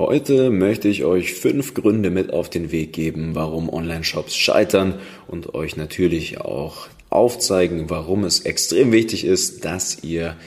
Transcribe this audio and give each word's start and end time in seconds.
Heute 0.00 0.48
möchte 0.48 0.88
ich 0.88 1.04
euch 1.04 1.34
fünf 1.34 1.74
Gründe 1.74 2.08
mit 2.08 2.32
auf 2.32 2.48
den 2.48 2.72
Weg 2.72 2.94
geben, 2.94 3.34
warum 3.34 3.68
Online-Shops 3.68 4.34
scheitern 4.34 4.94
und 5.26 5.52
euch 5.52 5.76
natürlich 5.76 6.40
auch 6.40 6.88
aufzeigen, 7.10 7.90
warum 7.90 8.24
es 8.24 8.40
extrem 8.40 8.92
wichtig 8.92 9.26
ist, 9.26 9.66
dass 9.66 10.02
ihr 10.02 10.38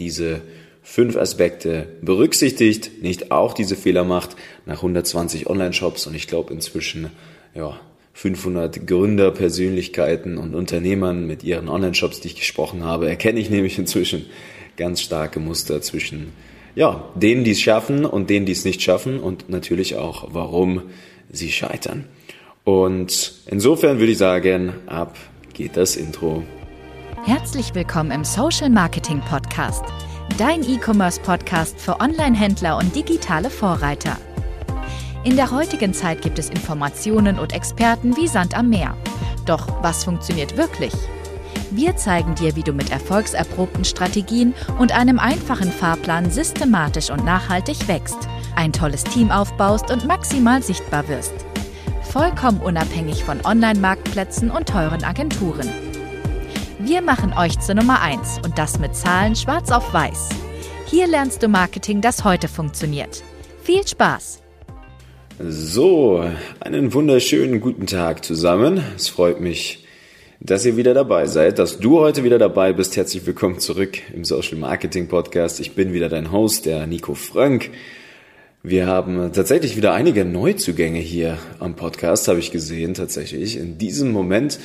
diese 0.00 0.40
fünf 0.82 1.16
Aspekte 1.16 1.86
berücksichtigt, 2.02 3.00
nicht 3.00 3.30
auch 3.30 3.54
diese 3.54 3.76
Fehler 3.76 4.02
macht 4.02 4.34
nach 4.66 4.78
120 4.78 5.46
Online-Shops. 5.46 6.08
Und 6.08 6.16
ich 6.16 6.26
glaube 6.26 6.52
inzwischen 6.52 7.12
ja 7.54 7.78
500 8.14 8.88
Gründer, 8.88 9.30
Persönlichkeiten 9.30 10.36
und 10.36 10.56
Unternehmern 10.56 11.28
mit 11.28 11.44
ihren 11.44 11.68
Online-Shops, 11.68 12.22
die 12.22 12.28
ich 12.28 12.34
gesprochen 12.34 12.82
habe, 12.82 13.08
erkenne 13.08 13.38
ich 13.38 13.50
nämlich 13.50 13.78
inzwischen 13.78 14.26
ganz 14.76 15.00
starke 15.00 15.38
Muster 15.38 15.80
zwischen 15.80 16.32
ja, 16.76 17.02
denen, 17.14 17.42
die 17.42 17.52
es 17.52 17.60
schaffen 17.60 18.04
und 18.04 18.30
denen, 18.30 18.46
die 18.46 18.52
es 18.52 18.64
nicht 18.64 18.82
schaffen 18.82 19.18
und 19.18 19.48
natürlich 19.48 19.96
auch, 19.96 20.28
warum 20.30 20.82
sie 21.32 21.50
scheitern. 21.50 22.04
Und 22.64 23.32
insofern 23.46 23.98
würde 23.98 24.12
ich 24.12 24.18
sagen, 24.18 24.74
ab 24.86 25.16
geht 25.54 25.76
das 25.76 25.96
Intro. 25.96 26.42
Herzlich 27.24 27.74
willkommen 27.74 28.10
im 28.10 28.24
Social 28.24 28.68
Marketing 28.68 29.20
Podcast, 29.20 29.84
dein 30.36 30.62
E-Commerce 30.62 31.20
Podcast 31.20 31.80
für 31.80 31.98
Online-Händler 31.98 32.76
und 32.76 32.94
digitale 32.94 33.48
Vorreiter. 33.48 34.18
In 35.24 35.34
der 35.34 35.50
heutigen 35.50 35.94
Zeit 35.94 36.20
gibt 36.20 36.38
es 36.38 36.50
Informationen 36.50 37.38
und 37.38 37.54
Experten 37.54 38.16
wie 38.16 38.28
Sand 38.28 38.56
am 38.56 38.68
Meer. 38.68 38.96
Doch 39.46 39.82
was 39.82 40.04
funktioniert 40.04 40.56
wirklich? 40.56 40.92
Wir 41.76 41.94
zeigen 41.94 42.34
dir, 42.34 42.56
wie 42.56 42.62
du 42.62 42.72
mit 42.72 42.90
erfolgserprobten 42.90 43.84
Strategien 43.84 44.54
und 44.78 44.92
einem 44.92 45.18
einfachen 45.18 45.70
Fahrplan 45.70 46.30
systematisch 46.30 47.10
und 47.10 47.22
nachhaltig 47.22 47.86
wächst, 47.86 48.16
ein 48.54 48.72
tolles 48.72 49.04
Team 49.04 49.30
aufbaust 49.30 49.90
und 49.90 50.06
maximal 50.06 50.62
sichtbar 50.62 51.06
wirst. 51.08 51.34
Vollkommen 52.00 52.62
unabhängig 52.62 53.24
von 53.24 53.44
Online-Marktplätzen 53.44 54.50
und 54.50 54.70
teuren 54.70 55.04
Agenturen. 55.04 55.68
Wir 56.78 57.02
machen 57.02 57.34
euch 57.36 57.58
zur 57.60 57.74
Nummer 57.74 58.00
1 58.00 58.40
und 58.42 58.56
das 58.56 58.78
mit 58.78 58.96
Zahlen 58.96 59.36
schwarz 59.36 59.70
auf 59.70 59.92
weiß. 59.92 60.30
Hier 60.86 61.06
lernst 61.06 61.42
du 61.42 61.48
Marketing, 61.48 62.00
das 62.00 62.24
heute 62.24 62.48
funktioniert. 62.48 63.22
Viel 63.62 63.86
Spaß! 63.86 64.40
So, 65.38 66.24
einen 66.58 66.94
wunderschönen 66.94 67.60
guten 67.60 67.86
Tag 67.86 68.24
zusammen. 68.24 68.82
Es 68.96 69.08
freut 69.08 69.42
mich, 69.42 69.85
dass 70.40 70.66
ihr 70.66 70.76
wieder 70.76 70.94
dabei 70.94 71.26
seid, 71.26 71.58
dass 71.58 71.78
du 71.78 71.98
heute 71.98 72.22
wieder 72.22 72.38
dabei 72.38 72.72
bist. 72.72 72.96
Herzlich 72.96 73.24
willkommen 73.26 73.58
zurück 73.58 73.98
im 74.14 74.24
Social 74.24 74.58
Marketing 74.58 75.08
Podcast. 75.08 75.60
Ich 75.60 75.74
bin 75.74 75.92
wieder 75.92 76.08
dein 76.08 76.30
Host, 76.30 76.66
der 76.66 76.86
Nico 76.86 77.14
Frank. 77.14 77.70
Wir 78.62 78.86
haben 78.86 79.32
tatsächlich 79.32 79.76
wieder 79.76 79.94
einige 79.94 80.24
Neuzugänge 80.24 80.98
hier 80.98 81.38
am 81.58 81.74
Podcast, 81.74 82.28
habe 82.28 82.38
ich 82.38 82.50
gesehen, 82.50 82.94
tatsächlich 82.94 83.56
in 83.56 83.78
diesem 83.78 84.12
Moment. 84.12 84.58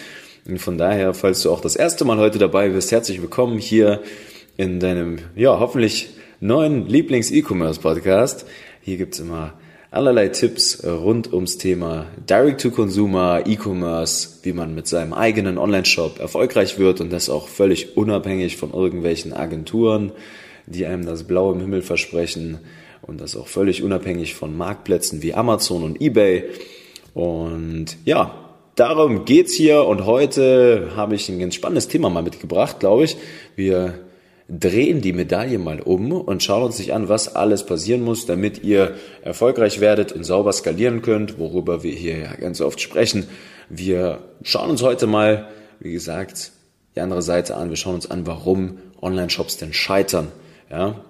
Und 0.45 0.59
von 0.59 0.77
daher, 0.77 1.13
falls 1.13 1.41
du 1.43 1.51
auch 1.51 1.61
das 1.61 1.75
erste 1.75 2.03
Mal 2.03 2.17
heute 2.17 2.39
dabei 2.39 2.69
bist, 2.69 2.91
herzlich 2.91 3.21
willkommen 3.21 3.57
hier 3.57 4.01
in 4.57 4.79
deinem, 4.79 5.19
ja, 5.35 5.59
hoffentlich 5.59 6.09
neuen 6.39 6.87
Lieblings-E-Commerce-Podcast. 6.87 8.45
Hier 8.81 8.97
gibt's 8.97 9.19
immer 9.19 9.53
allerlei 9.91 10.29
Tipps 10.29 10.83
rund 10.85 11.31
ums 11.33 11.57
Thema 11.57 12.07
Direct-to-Consumer, 12.27 13.43
E-Commerce, 13.45 14.39
wie 14.43 14.53
man 14.53 14.73
mit 14.73 14.87
seinem 14.87 15.13
eigenen 15.13 15.57
Online-Shop 15.57 16.19
erfolgreich 16.19 16.79
wird 16.79 17.01
und 17.01 17.11
das 17.11 17.29
auch 17.29 17.49
völlig 17.49 17.97
unabhängig 17.97 18.55
von 18.55 18.73
irgendwelchen 18.73 19.33
Agenturen, 19.33 20.13
die 20.65 20.85
einem 20.85 21.05
das 21.05 21.25
Blaue 21.25 21.55
im 21.55 21.59
Himmel 21.59 21.81
versprechen 21.81 22.59
und 23.01 23.19
das 23.19 23.35
auch 23.35 23.47
völlig 23.47 23.83
unabhängig 23.83 24.33
von 24.33 24.55
Marktplätzen 24.55 25.21
wie 25.21 25.33
Amazon 25.33 25.83
und 25.83 26.01
eBay. 26.01 26.45
Und 27.13 27.97
ja, 28.05 28.33
darum 28.75 29.25
geht's 29.25 29.53
hier 29.53 29.83
und 29.83 30.05
heute 30.05 30.91
habe 30.95 31.15
ich 31.15 31.27
ein 31.27 31.39
ganz 31.39 31.55
spannendes 31.55 31.89
Thema 31.89 32.09
mal 32.09 32.23
mitgebracht, 32.23 32.79
glaube 32.79 33.03
ich. 33.03 33.17
Wir 33.57 33.95
drehen 34.59 35.01
die 35.01 35.13
Medaille 35.13 35.57
mal 35.59 35.79
um 35.79 36.11
und 36.11 36.43
schauen 36.43 36.63
uns 36.63 36.77
sich 36.77 36.93
an, 36.93 37.07
was 37.07 37.35
alles 37.35 37.65
passieren 37.65 38.01
muss, 38.01 38.25
damit 38.25 38.63
ihr 38.63 38.95
erfolgreich 39.23 39.79
werdet 39.79 40.11
und 40.11 40.25
sauber 40.25 40.51
skalieren 40.51 41.01
könnt, 41.01 41.39
worüber 41.39 41.83
wir 41.83 41.93
hier 41.93 42.17
ja 42.17 42.35
ganz 42.35 42.59
oft 42.59 42.81
sprechen. 42.81 43.27
Wir 43.69 44.19
schauen 44.43 44.69
uns 44.69 44.81
heute 44.81 45.07
mal, 45.07 45.47
wie 45.79 45.93
gesagt, 45.93 46.51
die 46.95 46.99
andere 46.99 47.21
Seite 47.21 47.55
an. 47.55 47.69
Wir 47.69 47.77
schauen 47.77 47.95
uns 47.95 48.11
an, 48.11 48.27
warum 48.27 48.79
Online-Shops 49.01 49.57
denn 49.57 49.71
scheitern. 49.71 50.27
Ja, 50.69 51.01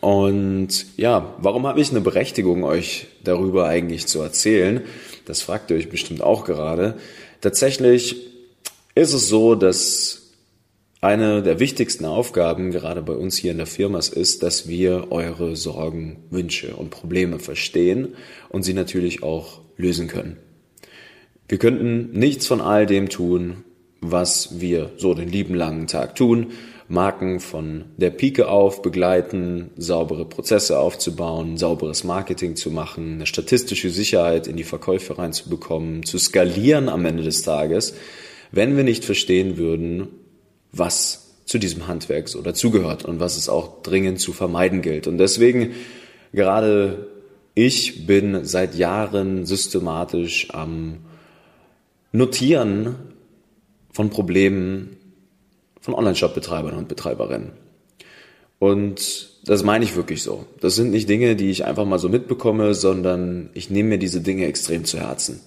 und 0.00 0.86
ja, 0.96 1.34
warum 1.38 1.66
habe 1.66 1.80
ich 1.80 1.90
eine 1.90 2.00
Berechtigung, 2.00 2.64
euch 2.64 3.06
darüber 3.22 3.68
eigentlich 3.68 4.06
zu 4.06 4.20
erzählen? 4.20 4.82
Das 5.26 5.42
fragt 5.42 5.70
ihr 5.70 5.76
euch 5.76 5.88
bestimmt 5.88 6.22
auch 6.22 6.44
gerade. 6.44 6.94
Tatsächlich 7.40 8.16
ist 8.94 9.12
es 9.12 9.28
so, 9.28 9.54
dass 9.54 10.25
eine 11.00 11.42
der 11.42 11.60
wichtigsten 11.60 12.04
Aufgaben 12.04 12.70
gerade 12.70 13.02
bei 13.02 13.12
uns 13.12 13.36
hier 13.36 13.50
in 13.50 13.58
der 13.58 13.66
Firma 13.66 13.98
ist, 13.98 14.42
dass 14.42 14.68
wir 14.68 15.08
eure 15.10 15.54
Sorgen, 15.54 16.24
Wünsche 16.30 16.74
und 16.76 16.90
Probleme 16.90 17.38
verstehen 17.38 18.14
und 18.48 18.62
sie 18.62 18.74
natürlich 18.74 19.22
auch 19.22 19.60
lösen 19.76 20.08
können. 20.08 20.38
Wir 21.48 21.58
könnten 21.58 22.10
nichts 22.18 22.46
von 22.46 22.60
all 22.60 22.86
dem 22.86 23.08
tun, 23.08 23.64
was 24.00 24.60
wir 24.60 24.90
so 24.96 25.14
den 25.14 25.28
lieben 25.28 25.54
langen 25.54 25.86
Tag 25.86 26.16
tun. 26.16 26.48
Marken 26.88 27.40
von 27.40 27.86
der 27.96 28.10
Pike 28.10 28.48
auf 28.48 28.80
begleiten, 28.80 29.70
saubere 29.76 30.24
Prozesse 30.24 30.78
aufzubauen, 30.78 31.56
sauberes 31.56 32.04
Marketing 32.04 32.54
zu 32.54 32.70
machen, 32.70 33.14
eine 33.14 33.26
statistische 33.26 33.90
Sicherheit 33.90 34.46
in 34.46 34.56
die 34.56 34.64
Verkäufe 34.64 35.18
reinzubekommen, 35.18 36.04
zu 36.04 36.18
skalieren 36.18 36.88
am 36.88 37.04
Ende 37.04 37.24
des 37.24 37.42
Tages, 37.42 37.94
wenn 38.52 38.76
wir 38.76 38.84
nicht 38.84 39.04
verstehen 39.04 39.56
würden, 39.56 40.08
was 40.72 41.34
zu 41.44 41.58
diesem 41.58 41.86
Handwerk 41.86 42.28
so 42.28 42.42
dazugehört 42.42 43.04
und 43.04 43.20
was 43.20 43.36
es 43.36 43.48
auch 43.48 43.82
dringend 43.82 44.20
zu 44.20 44.32
vermeiden 44.32 44.82
gilt. 44.82 45.06
Und 45.06 45.18
deswegen 45.18 45.74
gerade 46.32 47.06
ich 47.58 48.06
bin 48.06 48.44
seit 48.44 48.74
Jahren 48.74 49.46
systematisch 49.46 50.48
am 50.52 50.98
Notieren 52.12 52.96
von 53.90 54.10
Problemen 54.10 54.98
von 55.80 55.94
Online-Shop-Betreibern 55.94 56.74
und 56.74 56.88
Betreiberinnen. 56.88 57.52
Und 58.58 59.30
das 59.46 59.64
meine 59.64 59.86
ich 59.86 59.96
wirklich 59.96 60.22
so. 60.22 60.44
Das 60.60 60.74
sind 60.74 60.90
nicht 60.90 61.08
Dinge, 61.08 61.34
die 61.34 61.50
ich 61.50 61.64
einfach 61.64 61.86
mal 61.86 61.98
so 61.98 62.10
mitbekomme, 62.10 62.74
sondern 62.74 63.48
ich 63.54 63.70
nehme 63.70 63.88
mir 63.88 63.98
diese 63.98 64.20
Dinge 64.20 64.44
extrem 64.44 64.84
zu 64.84 64.98
Herzen. 64.98 65.40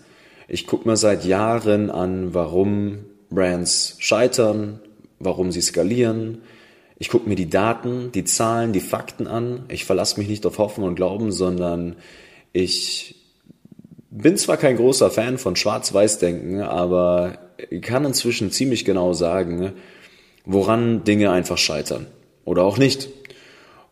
Ich 0.47 0.66
gucke 0.66 0.90
mir 0.90 0.97
seit 0.97 1.25
Jahren 1.25 1.91
an, 1.91 2.34
warum 2.34 3.06
Brands 3.29 3.97
scheitern, 4.00 4.79
warum 5.19 5.52
sie 5.52 5.62
skalieren. 5.62 6.40
Ich 6.97 7.09
gucke 7.09 7.30
mir 7.30 7.35
die 7.35 7.50
Daten, 7.50 8.12
die 8.12 8.25
Zahlen, 8.25 8.74
die 8.74 8.80
Fakten 8.80 9.28
an. 9.28 9.63
Ich 9.69 9.85
verlasse 9.85 10.19
mich 10.19 10.28
nicht 10.28 10.46
auf 10.46 10.57
Hoffen 10.57 10.84
und 10.84 10.96
Glauben, 10.96 11.31
sondern 11.31 11.96
ich 12.52 13.16
bin 14.12 14.38
zwar 14.38 14.58
kein 14.58 14.78
großer 14.78 15.12
Fan 15.12 15.38
von 15.38 15.56
Schwarz-Weiß-Denken, 15.56 16.62
aber 16.62 17.38
kann 17.81 18.06
inzwischen 18.06 18.52
ziemlich 18.52 18.85
genau 18.85 19.13
sagen, 19.13 19.74
woran 20.46 21.03
Dinge 21.03 21.31
einfach 21.31 21.58
scheitern 21.58 22.08
oder 22.44 22.63
auch 22.63 22.78
nicht. 22.78 23.09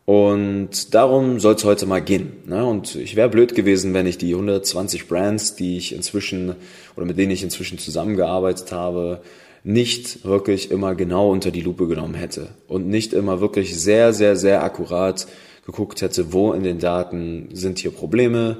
Und 0.05 0.93
darum 0.93 1.39
soll 1.39 1.55
es 1.55 1.65
heute 1.65 1.85
mal 1.85 2.01
gehen. 2.01 2.31
Ne? 2.45 2.65
Und 2.65 2.95
ich 2.95 3.17
wäre 3.17 3.27
blöd 3.27 3.55
gewesen, 3.55 3.93
wenn 3.93 4.07
ich 4.07 4.17
die 4.17 4.33
120 4.33 5.09
Brands, 5.09 5.55
die 5.55 5.77
ich 5.77 5.93
inzwischen 5.93 6.55
oder 6.95 7.05
mit 7.05 7.17
denen 7.17 7.31
ich 7.31 7.43
inzwischen 7.43 7.77
zusammengearbeitet 7.77 8.71
habe, 8.71 9.21
nicht 9.63 10.25
wirklich 10.25 10.71
immer 10.71 10.95
genau 10.95 11.31
unter 11.31 11.51
die 11.51 11.61
Lupe 11.61 11.87
genommen 11.87 12.13
hätte 12.13 12.49
und 12.67 12.87
nicht 12.87 13.13
immer 13.13 13.41
wirklich 13.41 13.79
sehr, 13.79 14.13
sehr, 14.13 14.35
sehr 14.35 14.63
akkurat 14.63 15.27
geguckt 15.65 16.01
hätte, 16.01 16.31
wo 16.33 16.53
in 16.53 16.63
den 16.63 16.79
Daten 16.79 17.49
sind 17.51 17.79
hier 17.79 17.91
Probleme, 17.91 18.57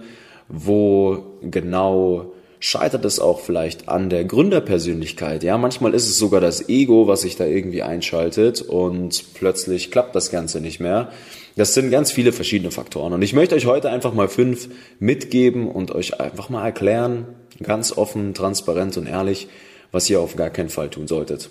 wo 0.50 1.24
genau 1.42 2.34
scheitert 2.60 3.06
es 3.06 3.20
auch 3.20 3.40
vielleicht 3.40 3.88
an 3.88 4.10
der 4.10 4.26
Gründerpersönlichkeit. 4.26 5.44
Ja, 5.44 5.58
manchmal 5.58 5.94
ist 5.94 6.10
es 6.10 6.18
sogar 6.18 6.42
das 6.42 6.70
Ego, 6.70 7.08
was 7.08 7.22
sich 7.22 7.36
da 7.36 7.46
irgendwie 7.46 7.84
einschaltet 7.84 8.62
und 8.62 9.34
plötzlich 9.36 9.92
klappt 9.92 10.16
das 10.16 10.32
Ganze 10.32 10.60
nicht 10.60 10.80
mehr. 10.80 11.12
Das 11.56 11.74
sind 11.74 11.92
ganz 11.92 12.12
viele 12.12 12.32
verschiedene 12.32 12.72
Faktoren. 12.72 13.14
Und 13.14 13.22
ich 13.22 13.34
möchte 13.34 13.56
euch 13.56 13.66
heute 13.66 13.90
einfach 13.90 14.14
mal 14.14 14.28
fünf 14.28 14.70
mitgeben 15.00 15.70
und 15.70 15.92
euch 15.92 16.20
einfach 16.20 16.50
mal 16.50 16.66
erklären, 16.66 17.28
ganz 17.62 17.92
offen, 17.92 18.34
transparent 18.34 18.98
und 18.98 19.08
ehrlich, 19.08 19.48
was 19.92 20.10
ihr 20.10 20.20
auf 20.20 20.36
gar 20.36 20.50
keinen 20.50 20.70
Fall 20.70 20.90
tun 20.90 21.08
solltet. 21.08 21.50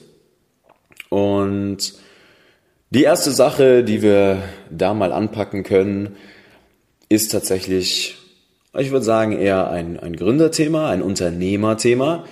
Und 1.08 1.94
die 2.90 3.02
erste 3.02 3.30
Sache, 3.30 3.84
die 3.84 4.02
wir 4.02 4.42
da 4.70 4.94
mal 4.94 5.12
anpacken 5.12 5.62
können, 5.62 6.16
ist 7.08 7.32
tatsächlich, 7.32 8.16
ich 8.76 8.90
würde 8.90 9.04
sagen, 9.04 9.32
eher 9.32 9.70
ein, 9.70 9.98
ein 9.98 10.16
Gründerthema, 10.16 10.90
ein 10.90 11.02
Unternehmerthema. 11.02 12.24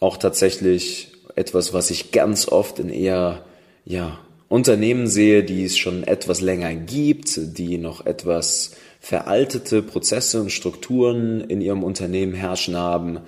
Auch 0.00 0.16
tatsächlich 0.16 1.12
etwas, 1.34 1.72
was 1.72 1.90
ich 1.90 2.12
ganz 2.12 2.48
oft 2.48 2.78
in 2.78 2.88
eher, 2.88 3.44
ja, 3.84 4.18
Unternehmen 4.48 5.06
sehe, 5.06 5.44
die 5.44 5.64
es 5.64 5.78
schon 5.78 6.04
etwas 6.04 6.42
länger 6.42 6.74
gibt, 6.74 7.58
die 7.58 7.78
noch 7.78 8.04
etwas 8.04 8.72
veraltete 9.00 9.82
Prozesse 9.82 10.42
und 10.42 10.52
Strukturen 10.52 11.40
in 11.40 11.62
ihrem 11.62 11.82
Unternehmen 11.82 12.34
herrschen 12.34 12.76
haben, 12.76 13.20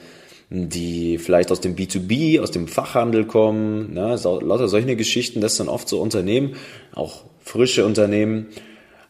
die 0.50 1.18
vielleicht 1.18 1.50
aus 1.50 1.60
dem 1.60 1.74
B2B, 1.74 2.40
aus 2.40 2.50
dem 2.50 2.68
Fachhandel 2.68 3.24
kommen, 3.24 3.94
ne, 3.94 4.18
so, 4.18 4.40
lauter 4.40 4.68
solche 4.68 4.96
Geschichten, 4.96 5.40
das 5.40 5.56
sind 5.56 5.68
oft 5.68 5.88
so 5.88 6.00
Unternehmen, 6.00 6.56
auch 6.94 7.24
frische 7.40 7.84
Unternehmen. 7.84 8.46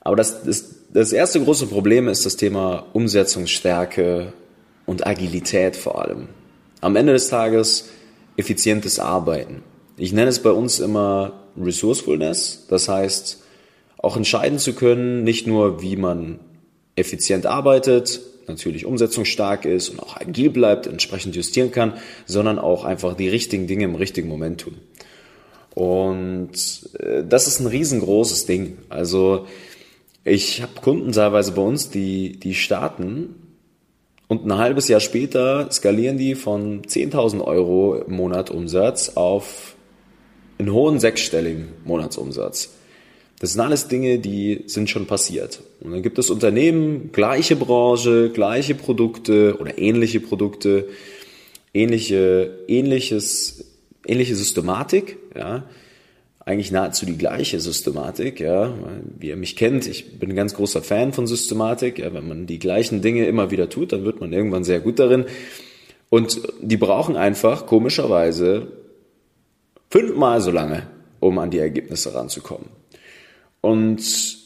Aber 0.01 0.17
das, 0.17 0.43
das, 0.45 0.75
das 0.93 1.13
erste 1.13 1.43
große 1.43 1.67
Problem 1.67 2.09
ist 2.09 2.25
das 2.27 2.37
Thema 2.37 2.87
Umsetzungsstärke 2.93 4.33
und 4.87 5.07
Agilität 5.07 5.77
vor 5.77 6.03
allem. 6.03 6.29
Am 6.81 6.97
Ende 6.97 7.13
des 7.13 7.29
Tages 7.29 7.89
effizientes 8.37 8.99
Arbeiten. 8.99 9.63
Ich 9.97 10.13
nenne 10.13 10.29
es 10.29 10.41
bei 10.41 10.51
uns 10.51 10.81
immer 10.81 11.45
Resourcefulness, 11.57 12.67
das 12.69 12.89
heißt, 12.89 13.43
auch 13.99 14.17
entscheiden 14.17 14.59
zu 14.59 14.75
können, 14.75 15.25
nicht 15.25 15.47
nur 15.47 15.81
wie 15.83 15.97
man 15.97 16.41
effizient 16.97 17.47
arbeitet, 17.47 18.21
natürlich 18.49 18.87
umsetzungsstark 18.87 19.65
ist 19.65 19.91
und 19.91 20.01
auch 20.01 20.17
agil 20.17 20.51
bleibt, 20.51 20.87
entsprechend 20.87 21.37
justieren 21.37 21.71
kann, 21.71 21.95
sondern 22.27 22.59
auch 22.59 22.85
einfach 22.85 23.15
die 23.15 23.29
richtigen 23.29 23.67
Dinge 23.67 23.85
im 23.85 23.95
richtigen 23.95 24.29
Moment 24.29 24.61
tun. 24.61 24.77
Und 25.75 26.53
äh, 26.99 27.25
das 27.29 27.47
ist 27.47 27.61
ein 27.61 27.67
riesengroßes 27.67 28.47
Ding. 28.47 28.79
Also 28.89 29.47
ich 30.25 30.63
habe 30.63 30.81
Kunden 30.81 31.13
teilweise 31.13 31.53
bei 31.53 31.63
uns, 31.63 31.91
die, 31.91 32.39
die 32.39 32.55
starten 32.55 33.35
und 34.29 34.47
ein 34.47 34.57
halbes 34.57 34.89
Jahr 34.89 35.01
später 35.01 35.71
skalieren 35.71 36.17
die 36.17 36.35
von 36.35 36.83
10.000 36.83 37.43
Euro 37.43 37.97
im 37.97 38.15
Monat 38.15 38.51
auf 39.17 39.77
einen 40.59 40.73
hohen 40.73 40.99
sechsstelligen 40.99 41.69
Monatsumsatz. 41.85 42.71
Das 43.45 43.53
sind 43.53 43.61
alles 43.61 43.89
Dinge, 43.89 44.21
die 44.21 44.63
sind 44.69 44.89
schon 44.89 45.05
passiert. 45.05 45.61
Und 45.83 45.93
dann 45.93 46.03
gibt 46.03 46.19
es 46.19 46.31
Unternehmen, 46.31 47.13
gleiche 47.13 47.57
Branche, 47.57 48.31
gleiche 48.31 48.75
Produkte 48.75 49.59
oder 49.61 49.77
ähnliche 49.77 50.19
Produkte, 50.19 50.89
ähnliche, 51.75 52.61
ähnliches, 52.69 53.67
ähnliche 54.07 54.35
Systematik, 54.35 55.19
ja. 55.37 55.65
Eigentlich 56.41 56.73
nahezu 56.73 57.05
die 57.05 57.19
gleiche 57.19 57.61
Systematik, 57.61 58.41
ja. 58.41 58.73
Wie 59.19 59.29
ihr 59.29 59.37
mich 59.37 59.57
kennt, 59.57 59.87
ich 59.89 60.19
bin 60.19 60.31
ein 60.31 60.37
ganz 60.37 60.55
großer 60.55 60.81
Fan 60.81 61.13
von 61.13 61.27
Systematik, 61.27 61.99
ja. 61.99 62.15
Wenn 62.15 62.27
man 62.27 62.47
die 62.47 62.59
gleichen 62.59 63.03
Dinge 63.03 63.27
immer 63.27 63.51
wieder 63.51 63.69
tut, 63.69 63.93
dann 63.93 64.07
wird 64.07 64.23
man 64.23 64.33
irgendwann 64.33 64.65
sehr 64.65 64.81
gut 64.81 64.99
darin. 64.99 65.27
Und 66.09 66.41
die 66.63 66.79
brauchen 66.79 67.15
einfach, 67.15 67.67
komischerweise, 67.67 68.69
fünfmal 69.91 70.41
so 70.41 70.51
lange, 70.51 70.87
um 71.21 71.39
an 71.39 71.51
die 71.51 71.59
Ergebnisse 71.59 72.15
ranzukommen. 72.15 72.84
Und 73.65 74.37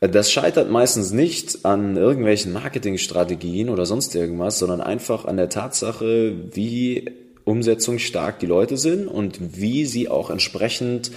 das 0.00 0.30
scheitert 0.30 0.70
meistens 0.70 1.10
nicht 1.10 1.64
an 1.64 1.96
irgendwelchen 1.96 2.52
Marketingstrategien 2.52 3.70
oder 3.70 3.86
sonst 3.86 4.14
irgendwas, 4.14 4.58
sondern 4.58 4.82
einfach 4.82 5.24
an 5.24 5.38
der 5.38 5.48
Tatsache, 5.48 6.34
wie 6.52 7.10
umsetzungsstark 7.44 8.38
die 8.40 8.46
Leute 8.46 8.76
sind 8.76 9.08
und 9.08 9.38
wie 9.58 9.86
sie 9.86 10.10
auch 10.10 10.28
entsprechend, 10.28 11.12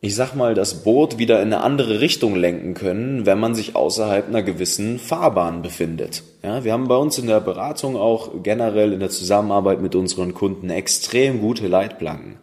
ich 0.00 0.14
sag 0.14 0.34
mal, 0.34 0.54
das 0.54 0.82
Boot 0.82 1.18
wieder 1.18 1.42
in 1.42 1.52
eine 1.52 1.62
andere 1.62 2.00
Richtung 2.00 2.36
lenken 2.36 2.72
können, 2.72 3.26
wenn 3.26 3.38
man 3.38 3.54
sich 3.54 3.76
außerhalb 3.76 4.26
einer 4.26 4.42
gewissen 4.42 4.98
Fahrbahn 4.98 5.60
befindet. 5.60 6.22
Ja, 6.42 6.64
wir 6.64 6.72
haben 6.72 6.88
bei 6.88 6.96
uns 6.96 7.18
in 7.18 7.26
der 7.26 7.40
Beratung 7.40 7.96
auch 7.96 8.42
generell 8.42 8.94
in 8.94 9.00
der 9.00 9.10
Zusammenarbeit 9.10 9.82
mit 9.82 9.94
unseren 9.94 10.32
Kunden 10.32 10.70
extrem 10.70 11.42
gute 11.42 11.68
Leitplanken. 11.68 12.38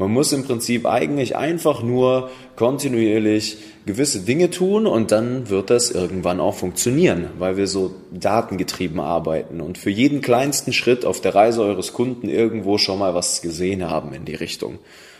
Man 0.00 0.12
muss 0.12 0.32
im 0.32 0.44
Prinzip 0.44 0.86
eigentlich 0.86 1.36
einfach 1.36 1.82
nur 1.82 2.30
kontinuierlich 2.56 3.58
gewisse 3.84 4.20
Dinge 4.20 4.48
tun 4.48 4.86
und 4.86 5.10
dann 5.10 5.50
wird 5.50 5.68
das 5.68 5.90
irgendwann 5.90 6.40
auch 6.40 6.54
funktionieren, 6.54 7.28
weil 7.38 7.58
wir 7.58 7.66
so 7.66 7.94
datengetrieben 8.10 8.98
arbeiten 8.98 9.60
und 9.60 9.76
für 9.76 9.90
jeden 9.90 10.22
kleinsten 10.22 10.72
Schritt 10.72 11.04
auf 11.04 11.20
der 11.20 11.34
Reise 11.34 11.60
eures 11.60 11.92
Kunden 11.92 12.30
irgendwo 12.30 12.78
schon 12.78 12.98
mal 12.98 13.14
was 13.14 13.42
gesehen 13.42 13.90
haben 13.90 14.14
in 14.14 14.24
die 14.24 14.34
Richtung. 14.34 14.78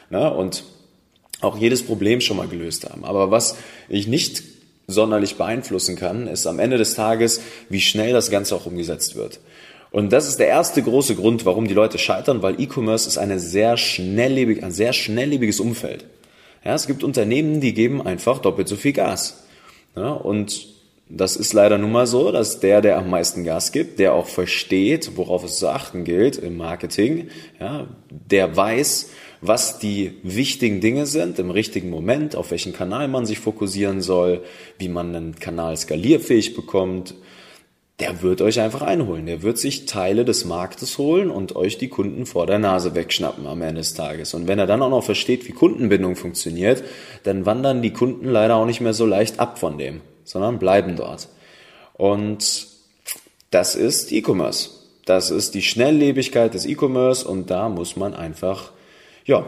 Ja, 0.08 0.28
und 0.28 0.64
auch 1.42 1.58
jedes 1.58 1.82
Problem 1.82 2.22
schon 2.22 2.38
mal 2.38 2.48
gelöst 2.48 2.88
haben. 2.88 3.04
Aber 3.04 3.30
was 3.30 3.58
ich 3.90 4.08
nicht 4.08 4.42
sonderlich 4.86 5.36
beeinflussen 5.36 5.96
kann, 5.96 6.26
ist 6.26 6.46
am 6.46 6.58
Ende 6.58 6.78
des 6.78 6.94
Tages, 6.94 7.42
wie 7.68 7.82
schnell 7.82 8.14
das 8.14 8.30
Ganze 8.30 8.56
auch 8.56 8.64
umgesetzt 8.64 9.14
wird. 9.14 9.40
Und 9.90 10.12
das 10.12 10.28
ist 10.28 10.38
der 10.38 10.46
erste 10.46 10.82
große 10.82 11.16
Grund, 11.16 11.44
warum 11.46 11.66
die 11.66 11.74
Leute 11.74 11.98
scheitern, 11.98 12.42
weil 12.42 12.60
E-Commerce 12.60 13.08
ist 13.08 13.18
eine 13.18 13.40
sehr 13.40 13.76
schnelllebig, 13.76 14.62
ein 14.62 14.72
sehr 14.72 14.92
schnelllebiges 14.92 15.58
Umfeld. 15.58 16.04
Ja, 16.64 16.74
es 16.74 16.86
gibt 16.86 17.02
Unternehmen, 17.02 17.60
die 17.60 17.74
geben 17.74 18.06
einfach 18.06 18.38
doppelt 18.38 18.68
so 18.68 18.76
viel 18.76 18.92
Gas. 18.92 19.44
Ja, 19.96 20.12
und 20.12 20.68
das 21.08 21.34
ist 21.34 21.52
leider 21.52 21.76
nun 21.76 21.90
mal 21.90 22.06
so, 22.06 22.30
dass 22.30 22.60
der, 22.60 22.80
der 22.80 22.96
am 22.96 23.10
meisten 23.10 23.42
Gas 23.42 23.72
gibt, 23.72 23.98
der 23.98 24.14
auch 24.14 24.28
versteht, 24.28 25.16
worauf 25.16 25.42
es 25.42 25.58
zu 25.58 25.68
achten 25.68 26.04
gilt 26.04 26.36
im 26.36 26.56
Marketing, 26.56 27.28
ja, 27.58 27.88
der 28.08 28.56
weiß, 28.56 29.10
was 29.40 29.80
die 29.80 30.12
wichtigen 30.22 30.80
Dinge 30.80 31.06
sind 31.06 31.38
im 31.40 31.50
richtigen 31.50 31.90
Moment, 31.90 32.36
auf 32.36 32.52
welchen 32.52 32.72
Kanal 32.72 33.08
man 33.08 33.26
sich 33.26 33.40
fokussieren 33.40 34.02
soll, 34.02 34.44
wie 34.78 34.88
man 34.88 35.16
einen 35.16 35.34
Kanal 35.34 35.76
skalierfähig 35.76 36.54
bekommt, 36.54 37.14
der 38.00 38.22
wird 38.22 38.40
euch 38.40 38.60
einfach 38.60 38.82
einholen. 38.82 39.26
Der 39.26 39.42
wird 39.42 39.58
sich 39.58 39.84
Teile 39.86 40.24
des 40.24 40.44
Marktes 40.44 40.96
holen 40.98 41.30
und 41.30 41.54
euch 41.54 41.76
die 41.78 41.88
Kunden 41.88 42.24
vor 42.24 42.46
der 42.46 42.58
Nase 42.58 42.94
wegschnappen 42.94 43.46
am 43.46 43.60
Ende 43.62 43.80
des 43.80 43.94
Tages. 43.94 44.32
Und 44.34 44.48
wenn 44.48 44.58
er 44.58 44.66
dann 44.66 44.82
auch 44.82 44.90
noch 44.90 45.04
versteht, 45.04 45.46
wie 45.46 45.52
Kundenbindung 45.52 46.16
funktioniert, 46.16 46.82
dann 47.24 47.46
wandern 47.46 47.82
die 47.82 47.92
Kunden 47.92 48.28
leider 48.28 48.56
auch 48.56 48.66
nicht 48.66 48.80
mehr 48.80 48.94
so 48.94 49.04
leicht 49.04 49.38
ab 49.38 49.58
von 49.58 49.76
dem, 49.76 50.00
sondern 50.24 50.58
bleiben 50.58 50.96
dort. 50.96 51.28
Und 51.92 52.66
das 53.50 53.74
ist 53.74 54.10
E-Commerce. 54.12 54.70
Das 55.04 55.30
ist 55.30 55.54
die 55.54 55.62
Schnelllebigkeit 55.62 56.54
des 56.54 56.66
E-Commerce 56.66 57.26
und 57.26 57.50
da 57.50 57.68
muss 57.68 57.96
man 57.96 58.14
einfach, 58.14 58.70
ja, 59.26 59.44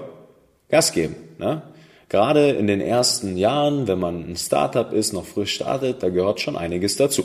Gas 0.69 0.93
geben. 0.93 1.17
Ne? 1.39 1.63
Gerade 2.09 2.51
in 2.51 2.67
den 2.67 2.81
ersten 2.81 3.37
Jahren, 3.37 3.87
wenn 3.87 3.99
man 3.99 4.31
ein 4.31 4.37
Startup 4.37 4.93
ist, 4.93 5.13
noch 5.13 5.25
frisch 5.25 5.55
startet, 5.55 6.03
da 6.03 6.09
gehört 6.09 6.41
schon 6.41 6.57
einiges 6.57 6.97
dazu. 6.97 7.25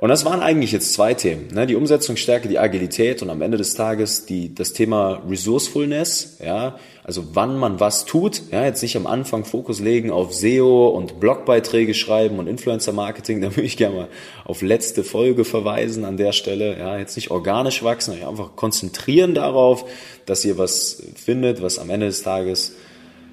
Und 0.00 0.10
das 0.10 0.24
waren 0.24 0.42
eigentlich 0.42 0.70
jetzt 0.70 0.92
zwei 0.92 1.12
Themen. 1.12 1.48
Ne? 1.52 1.66
Die 1.66 1.74
Umsetzungsstärke, 1.74 2.46
die 2.46 2.60
Agilität 2.60 3.20
und 3.20 3.30
am 3.30 3.42
Ende 3.42 3.58
des 3.58 3.74
Tages 3.74 4.26
die, 4.26 4.54
das 4.54 4.72
Thema 4.72 5.20
Resourcefulness, 5.28 6.38
ja, 6.38 6.78
also 7.02 7.24
wann 7.32 7.58
man 7.58 7.80
was 7.80 8.04
tut, 8.04 8.42
ja, 8.52 8.64
jetzt 8.64 8.80
nicht 8.80 8.96
am 8.96 9.08
Anfang 9.08 9.44
Fokus 9.44 9.80
legen 9.80 10.12
auf 10.12 10.32
SEO 10.32 10.86
und 10.90 11.18
Blogbeiträge 11.18 11.94
schreiben 11.94 12.38
und 12.38 12.46
Influencer-Marketing, 12.46 13.40
da 13.42 13.50
würde 13.50 13.66
ich 13.66 13.76
gerne 13.76 13.96
mal 13.96 14.08
auf 14.44 14.62
letzte 14.62 15.02
Folge 15.02 15.44
verweisen 15.44 16.04
an 16.04 16.16
der 16.16 16.30
Stelle, 16.30 16.78
ja, 16.78 16.96
jetzt 16.96 17.16
nicht 17.16 17.32
organisch 17.32 17.82
wachsen, 17.82 18.22
einfach 18.24 18.54
konzentrieren 18.54 19.34
darauf, 19.34 19.84
dass 20.26 20.44
ihr 20.44 20.58
was 20.58 21.02
findet, 21.16 21.60
was 21.60 21.80
am 21.80 21.90
Ende 21.90 22.06
des 22.06 22.22
Tages 22.22 22.76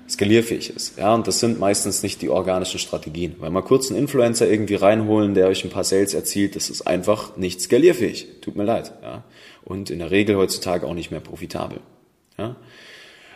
skalierfähig 0.08 0.70
ist. 0.76 0.98
Ja, 0.98 1.14
und 1.14 1.28
das 1.28 1.40
sind 1.40 1.60
meistens 1.60 2.04
nicht 2.04 2.22
die 2.22 2.30
organischen 2.30 2.80
Strategien. 2.80 3.36
Weil 3.40 3.50
mal 3.50 3.62
kurz 3.62 3.90
einen 3.90 4.00
Influencer 4.00 4.50
irgendwie 4.50 4.76
reinholen, 4.76 5.34
der 5.34 5.48
euch 5.48 5.64
ein 5.64 5.70
paar 5.70 5.84
Sales 5.84 6.14
erzielt, 6.14 6.56
das 6.56 6.70
ist 6.70 6.86
einfach 6.86 7.38
nicht 7.38 7.62
skalierfähig. 7.62 8.28
Tut 8.42 8.56
mir 8.56 8.64
leid. 8.64 8.94
Ja. 9.02 9.24
Und 9.64 9.90
in 9.90 10.00
der 10.00 10.12
Regel 10.12 10.38
heutzutage 10.38 10.86
auch 10.86 10.94
nicht 10.94 11.12
mehr 11.12 11.22
profitabel. 11.22 11.80
Ja. 12.38 12.56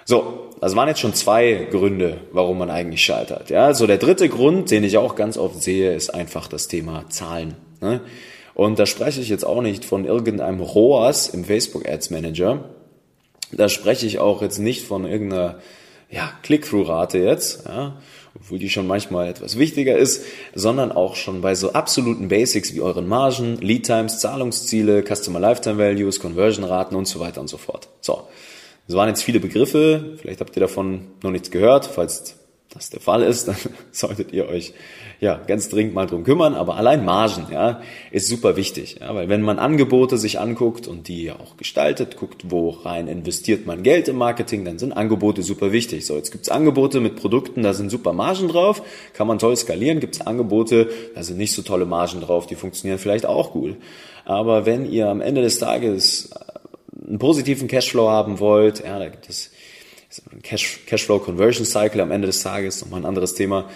So, 0.06 0.50
das 0.60 0.76
waren 0.76 0.88
jetzt 0.88 1.00
schon 1.00 1.14
zwei 1.14 1.68
Gründe, 1.70 2.22
warum 2.32 2.58
man 2.58 2.70
eigentlich 2.70 3.04
scheitert. 3.04 3.50
Ja, 3.50 3.74
so 3.74 3.86
der 3.86 3.98
dritte 3.98 4.28
Grund, 4.28 4.72
den 4.72 4.84
ich 4.84 4.98
auch 4.98 5.16
ganz 5.16 5.38
oft 5.38 5.62
sehe, 5.62 5.94
ist 5.94 6.10
einfach 6.10 6.48
das 6.48 6.68
Thema 6.68 7.08
Zahlen. 7.10 7.56
Ne? 7.80 8.02
Und 8.56 8.80
da 8.80 8.86
spreche 8.86 9.22
ich 9.22 9.30
jetzt 9.30 9.46
auch 9.46 9.62
nicht 9.62 9.86
von 9.86 10.06
irgendeinem 10.06 10.62
ROAS 10.62 11.30
im 11.30 11.46
Facebook 11.46 11.88
Ads 11.88 12.10
Manager. 12.10 12.66
Da 13.52 13.70
spreche 13.70 14.06
ich 14.06 14.20
auch 14.20 14.42
jetzt 14.42 14.58
nicht 14.58 14.84
von 14.84 15.06
irgendeiner 15.06 15.60
ja, 16.10 16.32
Click-Through-Rate 16.44 17.20
jetzt, 17.20 17.66
ja, 17.68 17.98
obwohl 18.36 18.60
die 18.60 18.70
schon 18.70 18.88
manchmal 18.88 19.28
etwas 19.28 19.58
wichtiger 19.58 19.98
ist, 19.98 20.24
sondern 20.56 20.92
auch 20.92 21.16
schon 21.16 21.42
bei 21.42 21.56
so 21.56 21.74
absoluten 21.74 22.30
Basics 22.30 22.74
wie 22.74 22.82
euren 22.82 23.08
Margen, 23.08 23.58
Lead 23.58 23.86
Times, 23.86 24.20
Zahlungsziele, 24.20 25.04
Customer 25.04 25.40
Lifetime 25.40 25.78
Values, 25.78 26.20
Conversion-Raten 26.20 26.96
und 26.96 27.08
so 27.08 27.20
weiter 27.20 27.42
und 27.42 27.48
so 27.48 27.58
fort. 27.58 27.90
So, 28.02 28.28
das 28.88 28.96
waren 28.96 29.10
jetzt 29.10 29.24
viele 29.24 29.40
Begriffe, 29.40 30.18
vielleicht 30.20 30.42
habt 30.42 30.56
ihr 30.56 30.62
davon 30.62 31.08
noch 31.22 31.32
nichts 31.32 31.52
gehört, 31.52 31.86
falls 31.86 32.36
das 32.74 32.90
der 32.90 33.00
Fall 33.00 33.24
ist, 33.24 33.48
dann 33.48 33.58
solltet 33.92 34.32
ihr 34.32 34.48
euch 34.48 34.74
ja 35.20 35.36
ganz 35.48 35.70
dringend 35.70 35.94
mal 35.94 36.06
drum 36.06 36.24
kümmern. 36.24 36.54
Aber 36.54 36.76
allein 36.76 37.04
Margen, 37.04 37.48
ja, 37.52 37.82
ist 38.12 38.28
super 38.28 38.56
wichtig, 38.56 38.98
ja, 39.02 39.14
weil 39.14 39.30
wenn 39.30 39.42
man 39.42 39.60
Angebote 39.60 40.18
sich 40.18 40.40
anguckt 40.40 40.88
und 40.88 41.08
die 41.08 41.32
auch 41.32 41.58
gestaltet, 41.58 42.18
guckt, 42.18 42.44
wo 42.50 42.70
rein 42.70 43.08
investiert 43.08 43.66
man 43.66 43.84
Geld 43.84 44.08
im 44.08 44.18
Marketing, 44.18 44.66
dann 44.66 44.80
sind 44.80 44.94
Angebote 44.94 45.42
super 45.42 45.72
wichtig. 45.72 46.06
So, 46.06 46.16
jetzt 46.16 46.32
gibt's 46.32 46.50
Angebote 46.50 47.00
mit 47.00 47.16
Produkten, 47.16 47.64
da 47.64 47.74
sind 47.74 47.90
super 47.90 48.14
Margen 48.14 48.48
drauf, 48.48 48.82
kann 49.14 49.28
man 49.28 49.40
toll 49.40 49.56
skalieren. 49.56 50.00
Gibt's 50.00 50.22
Angebote, 50.22 50.90
da 51.16 51.24
sind 51.24 51.38
nicht 51.38 51.54
so 51.54 51.62
tolle 51.62 51.86
Margen 51.86 52.22
drauf, 52.22 52.48
die 52.48 52.56
funktionieren 52.56 53.00
vielleicht 53.00 53.26
auch 53.26 53.52
gut. 53.52 53.78
Aber 54.26 54.66
wenn 54.68 54.86
ihr 54.86 55.08
am 55.08 55.22
Ende 55.22 55.42
des 55.42 55.58
Tages 55.58 56.30
einen 57.08 57.18
positiven 57.18 57.68
Cashflow 57.68 58.10
haben 58.10 58.40
wollt, 58.40 58.84
ja, 58.84 59.00
da 59.00 59.10
gibt 59.10 59.28
es 59.28 59.50
Cash, 60.42 60.86
Cashflow 60.88 61.20
Conversion 61.20 61.66
Cycle 61.66 62.02
am 62.02 62.12
Ende 62.12 62.28
des 62.28 62.42
Tages, 62.42 62.82
nochmal 62.82 63.02
ein 63.02 63.06
anderes 63.06 63.36
Thema. 63.36 63.70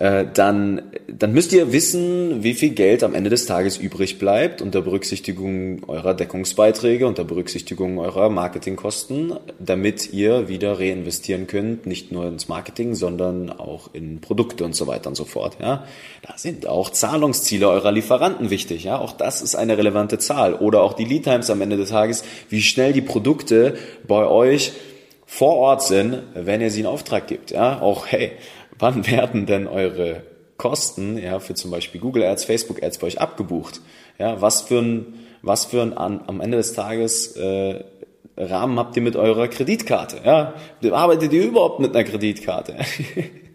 äh, 0.00 0.24
dann, 0.32 0.80
dann 1.08 1.34
müsst 1.34 1.52
ihr 1.52 1.72
wissen, 1.74 2.42
wie 2.42 2.54
viel 2.54 2.70
Geld 2.70 3.04
am 3.04 3.14
Ende 3.14 3.28
des 3.28 3.44
Tages 3.44 3.76
übrig 3.76 4.18
bleibt 4.18 4.62
unter 4.62 4.80
Berücksichtigung 4.80 5.82
eurer 5.88 6.14
Deckungsbeiträge, 6.14 7.06
unter 7.06 7.24
Berücksichtigung 7.24 7.98
eurer 7.98 8.30
Marketingkosten, 8.30 9.34
damit 9.58 10.10
ihr 10.14 10.48
wieder 10.48 10.80
reinvestieren 10.80 11.46
könnt, 11.46 11.84
nicht 11.84 12.12
nur 12.12 12.26
ins 12.26 12.48
Marketing, 12.48 12.94
sondern 12.94 13.50
auch 13.50 13.90
in 13.92 14.22
Produkte 14.22 14.64
und 14.64 14.74
so 14.74 14.86
weiter 14.86 15.10
und 15.10 15.16
so 15.16 15.26
fort. 15.26 15.58
Ja, 15.60 15.84
da 16.26 16.38
sind 16.38 16.66
auch 16.66 16.88
Zahlungsziele 16.88 17.68
eurer 17.68 17.92
Lieferanten 17.92 18.48
wichtig. 18.48 18.84
Ja, 18.84 18.98
auch 18.98 19.12
das 19.12 19.42
ist 19.42 19.54
eine 19.54 19.76
relevante 19.76 20.16
Zahl 20.16 20.54
oder 20.54 20.80
auch 20.80 20.94
die 20.94 21.04
Lead 21.04 21.24
Times 21.24 21.50
am 21.50 21.60
Ende 21.60 21.76
des 21.76 21.90
Tages, 21.90 22.24
wie 22.48 22.62
schnell 22.62 22.94
die 22.94 23.02
Produkte 23.02 23.76
bei 24.08 24.26
euch 24.26 24.72
vor 25.32 25.54
Ort 25.58 25.84
sind, 25.84 26.24
wenn 26.34 26.60
ihr 26.60 26.72
sie 26.72 26.80
in 26.80 26.86
Auftrag 26.86 27.28
gibt. 27.28 27.52
Ja, 27.52 27.80
auch 27.80 28.08
hey, 28.08 28.32
wann 28.80 29.06
werden 29.06 29.46
denn 29.46 29.68
eure 29.68 30.24
Kosten 30.56 31.16
ja 31.16 31.38
für 31.38 31.54
zum 31.54 31.70
Beispiel 31.70 32.00
Google 32.00 32.24
Ads, 32.24 32.44
Facebook 32.44 32.82
Ads 32.82 32.98
bei 32.98 33.06
euch 33.06 33.20
abgebucht? 33.20 33.80
Ja, 34.18 34.42
was 34.42 34.62
für 34.62 34.80
ein 34.80 35.14
was 35.40 35.66
für 35.66 35.82
ein 35.82 35.96
an, 35.96 36.24
am 36.26 36.40
Ende 36.40 36.56
des 36.56 36.72
Tages 36.72 37.36
äh, 37.36 37.84
Rahmen 38.36 38.76
habt 38.78 38.96
ihr 38.96 39.02
mit 39.02 39.14
eurer 39.14 39.46
Kreditkarte? 39.46 40.20
Ja, 40.24 40.54
arbeitet 40.90 41.32
ihr 41.32 41.44
überhaupt 41.44 41.78
mit 41.78 41.94
einer 41.94 42.04
Kreditkarte? 42.04 42.76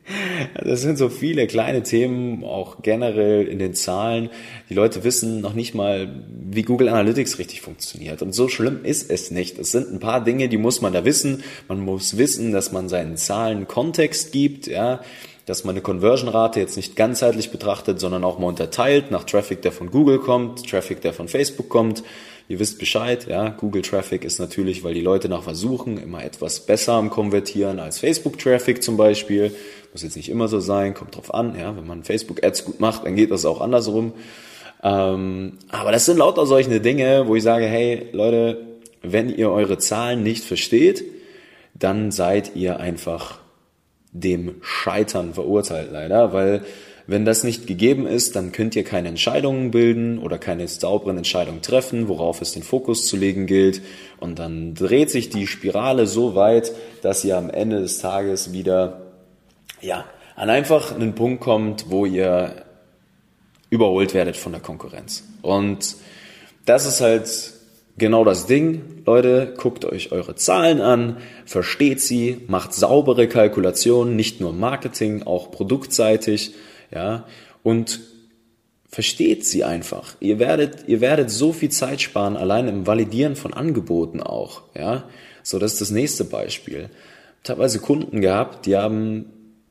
Das 0.63 0.81
sind 0.81 0.97
so 0.97 1.09
viele 1.09 1.47
kleine 1.47 1.81
Themen, 1.81 2.43
auch 2.43 2.81
generell 2.83 3.47
in 3.47 3.57
den 3.57 3.73
Zahlen. 3.73 4.29
Die 4.69 4.75
Leute 4.75 5.03
wissen 5.03 5.41
noch 5.41 5.53
nicht 5.53 5.73
mal, 5.73 6.23
wie 6.29 6.61
Google 6.61 6.89
Analytics 6.89 7.39
richtig 7.39 7.61
funktioniert. 7.61 8.21
Und 8.21 8.33
so 8.33 8.47
schlimm 8.47 8.83
ist 8.83 9.09
es 9.09 9.31
nicht. 9.31 9.57
Es 9.57 9.71
sind 9.71 9.91
ein 9.91 9.99
paar 9.99 10.23
Dinge, 10.23 10.47
die 10.47 10.57
muss 10.57 10.81
man 10.81 10.93
da 10.93 11.05
wissen. 11.05 11.43
Man 11.67 11.79
muss 11.79 12.17
wissen, 12.17 12.51
dass 12.51 12.71
man 12.71 12.87
seinen 12.87 13.17
Zahlen 13.17 13.67
Kontext 13.67 14.31
gibt, 14.31 14.67
ja, 14.67 15.01
dass 15.47 15.63
man 15.63 15.73
eine 15.73 15.81
Conversion-Rate 15.81 16.59
jetzt 16.59 16.75
nicht 16.75 16.95
ganzheitlich 16.95 17.51
betrachtet, 17.51 17.99
sondern 17.99 18.23
auch 18.23 18.37
mal 18.37 18.47
unterteilt 18.47 19.11
nach 19.11 19.23
Traffic, 19.23 19.61
der 19.63 19.71
von 19.71 19.89
Google 19.89 20.19
kommt, 20.19 20.69
Traffic, 20.69 21.01
der 21.01 21.13
von 21.13 21.27
Facebook 21.27 21.69
kommt. 21.69 22.03
Ihr 22.47 22.59
wisst 22.59 22.77
Bescheid, 22.77 23.25
ja, 23.27 23.49
Google 23.49 23.81
Traffic 23.81 24.23
ist 24.23 24.39
natürlich, 24.39 24.83
weil 24.83 24.93
die 24.93 25.01
Leute 25.01 25.29
nach 25.29 25.47
was 25.47 25.59
suchen, 25.59 25.97
immer 25.97 26.23
etwas 26.23 26.59
besser 26.59 26.93
am 26.93 27.09
Konvertieren 27.09 27.79
als 27.79 27.99
Facebook 27.99 28.37
Traffic 28.37 28.83
zum 28.83 28.97
Beispiel. 28.97 29.51
Muss 29.91 30.03
jetzt 30.03 30.15
nicht 30.15 30.29
immer 30.29 30.47
so 30.47 30.59
sein, 30.59 30.93
kommt 30.93 31.15
drauf 31.15 31.33
an, 31.33 31.57
ja. 31.57 31.75
Wenn 31.75 31.87
man 31.87 32.03
Facebook-Ads 32.03 32.65
gut 32.65 32.79
macht, 32.79 33.05
dann 33.05 33.15
geht 33.15 33.31
das 33.31 33.45
auch 33.45 33.61
andersrum. 33.61 34.13
Ähm, 34.83 35.53
aber 35.69 35.91
das 35.91 36.05
sind 36.05 36.17
lauter 36.17 36.45
solche 36.45 36.79
Dinge, 36.79 37.27
wo 37.27 37.35
ich 37.35 37.41
sage, 37.41 37.65
hey, 37.65 38.09
Leute, 38.11 38.77
wenn 39.01 39.29
ihr 39.29 39.49
eure 39.49 39.79
Zahlen 39.79 40.21
nicht 40.21 40.43
versteht, 40.43 41.03
dann 41.73 42.11
seid 42.11 42.55
ihr 42.55 42.79
einfach 42.79 43.39
dem 44.11 44.55
Scheitern 44.61 45.33
verurteilt, 45.33 45.89
leider, 45.91 46.31
weil 46.31 46.63
wenn 47.07 47.25
das 47.25 47.43
nicht 47.43 47.67
gegeben 47.67 48.07
ist, 48.07 48.35
dann 48.35 48.51
könnt 48.51 48.75
ihr 48.75 48.83
keine 48.83 49.09
Entscheidungen 49.09 49.71
bilden 49.71 50.17
oder 50.17 50.37
keine 50.39 50.67
sauberen 50.67 51.17
Entscheidungen 51.17 51.61
treffen, 51.61 52.07
worauf 52.07 52.41
es 52.41 52.53
den 52.53 52.63
Fokus 52.63 53.07
zu 53.07 53.15
legen 53.15 53.45
gilt. 53.45 53.81
Und 54.19 54.39
dann 54.39 54.73
dreht 54.73 55.11
sich 55.11 55.29
die 55.29 55.45
Spirale 55.45 56.07
so 56.07 56.35
weit, 56.35 56.71
dass 57.03 57.23
ihr 57.23 57.37
am 57.37 57.49
Ende 57.49 57.81
des 57.81 57.99
Tages 57.99 58.53
wieder 58.53 59.11
ja, 59.81 60.05
an 60.35 60.49
einfach 60.49 60.95
einen 60.95 61.13
Punkt 61.13 61.41
kommt, 61.41 61.89
wo 61.89 62.05
ihr 62.05 62.63
überholt 63.69 64.13
werdet 64.13 64.35
von 64.35 64.51
der 64.51 64.61
Konkurrenz. 64.61 65.23
Und 65.43 65.95
das 66.65 66.87
ist 66.87 67.01
halt 67.01 67.53
genau 67.97 68.23
das 68.25 68.47
Ding. 68.47 69.03
Leute, 69.05 69.53
guckt 69.57 69.85
euch 69.85 70.11
eure 70.11 70.35
Zahlen 70.35 70.81
an, 70.81 71.17
versteht 71.45 72.01
sie, 72.01 72.41
macht 72.47 72.73
saubere 72.73 73.27
Kalkulationen, 73.27 74.15
nicht 74.15 74.41
nur 74.41 74.53
Marketing, 74.53 75.23
auch 75.23 75.51
produktseitig, 75.51 76.53
ja, 76.91 77.25
und 77.63 77.99
versteht 78.89 79.45
sie 79.45 79.63
einfach. 79.63 80.15
Ihr 80.19 80.39
werdet, 80.39 80.87
ihr 80.87 81.01
werdet 81.01 81.29
so 81.29 81.51
viel 81.51 81.69
Zeit 81.69 82.01
sparen, 82.01 82.37
allein 82.37 82.67
im 82.67 82.87
Validieren 82.87 83.35
von 83.35 83.53
Angeboten 83.53 84.21
auch, 84.21 84.61
ja. 84.77 85.03
So, 85.43 85.59
das 85.59 85.73
ist 85.73 85.81
das 85.81 85.91
nächste 85.91 86.23
Beispiel. 86.23 86.89
Teilweise 87.43 87.79
Kunden 87.79 88.21
gehabt, 88.21 88.65
die 88.65 88.75
haben 88.75 89.25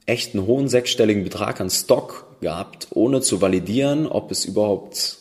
echt 0.07 0.35
einen 0.35 0.47
hohen 0.47 0.69
sechsstelligen 0.69 1.25
Betrag 1.25 1.61
an 1.61 1.71
Stock 1.71 2.37
gehabt, 2.41 2.89
ohne 2.91 3.21
zu 3.23 3.41
validieren, 3.41 4.07
ob 4.07 4.31
es 4.31 4.45
überhaupt 4.45 5.17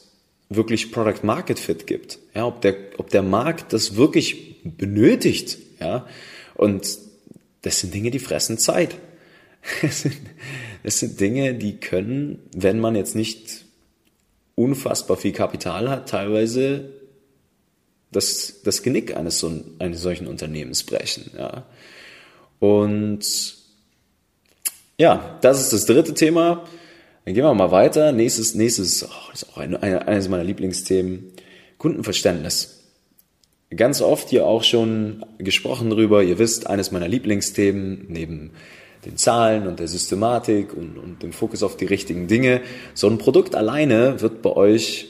wirklich 0.50 0.91
Product 0.91 1.23
Market 1.23 1.57
Fit 1.57 1.88
gibt. 1.88 2.19
Ja, 2.35 2.45
ob 2.45 2.62
der, 2.62 2.75
ob 2.97 3.09
der 3.09 3.23
Markt 3.23 3.73
das 3.73 3.95
wirklich 3.95 4.62
benötigt. 4.63 5.57
Ja, 5.79 6.05
und 6.55 6.97
das 7.62 7.79
sind 7.79 7.93
Dinge, 7.93 8.12
die 8.12 8.19
fressen 8.19 8.57
Zeit. 8.57 8.95
Das 10.84 11.00
sind, 11.00 11.20
Dinge, 11.20 11.56
die 11.56 11.80
können, 11.80 12.40
wenn 12.56 12.80
man 12.80 12.96
jetzt 12.96 13.16
nicht 13.16 13.66
unfassbar 14.56 15.18
viel 15.18 15.32
Kapital 15.32 15.90
hat, 15.90 16.10
teilweise 16.10 16.92
das, 18.12 18.62
das 18.63 18.84
Genick 18.84 19.16
eines, 19.16 19.40
so, 19.40 19.52
eines 19.80 20.02
solchen 20.02 20.28
Unternehmens 20.28 20.84
brechen. 20.84 21.32
Ja. 21.38 21.66
Und 22.60 23.56
ja, 24.98 25.38
das 25.42 25.62
ist 25.62 25.74
das 25.74 25.86
dritte 25.86 26.13
Thema. 26.13 26.66
Dann 27.25 27.34
gehen 27.34 27.44
wir 27.44 27.54
mal 27.54 27.72
weiter. 27.72 28.12
Nächstes, 28.12 28.54
nächstes, 28.54 29.04
oh, 29.04 29.34
ist 29.34 29.50
auch 29.50 29.58
ein, 29.58 29.75
ein, 29.75 29.98
eines 30.00 30.30
meiner 30.30 30.44
Lieblingsthemen. 30.44 31.32
Kundenverständnis. 31.78 32.82
Ganz 33.75 34.02
oft 34.02 34.30
hier 34.30 34.46
auch 34.46 34.63
schon 34.63 35.25
gesprochen 35.40 35.90
drüber. 35.90 36.24
Ihr 36.24 36.38
wisst, 36.38 36.68
eines 36.68 36.92
meiner 36.92 37.08
Lieblingsthemen 37.08 38.06
neben 38.08 38.52
den 39.05 39.17
Zahlen 39.17 39.67
und 39.67 39.79
der 39.79 39.88
Systematik 39.88 40.74
und, 40.74 40.98
und 40.98 41.24
dem 41.24 41.33
Fokus 41.33 41.63
auf 41.63 41.77
die 41.77 41.86
richtigen 41.86 42.27
Dinge. 42.27 42.62
So 42.93 43.07
ein 43.07 43.17
Produkt 43.17 43.55
alleine 43.55 44.22
wird 44.22 44.41
bei 44.41 44.51
euch 44.51 45.07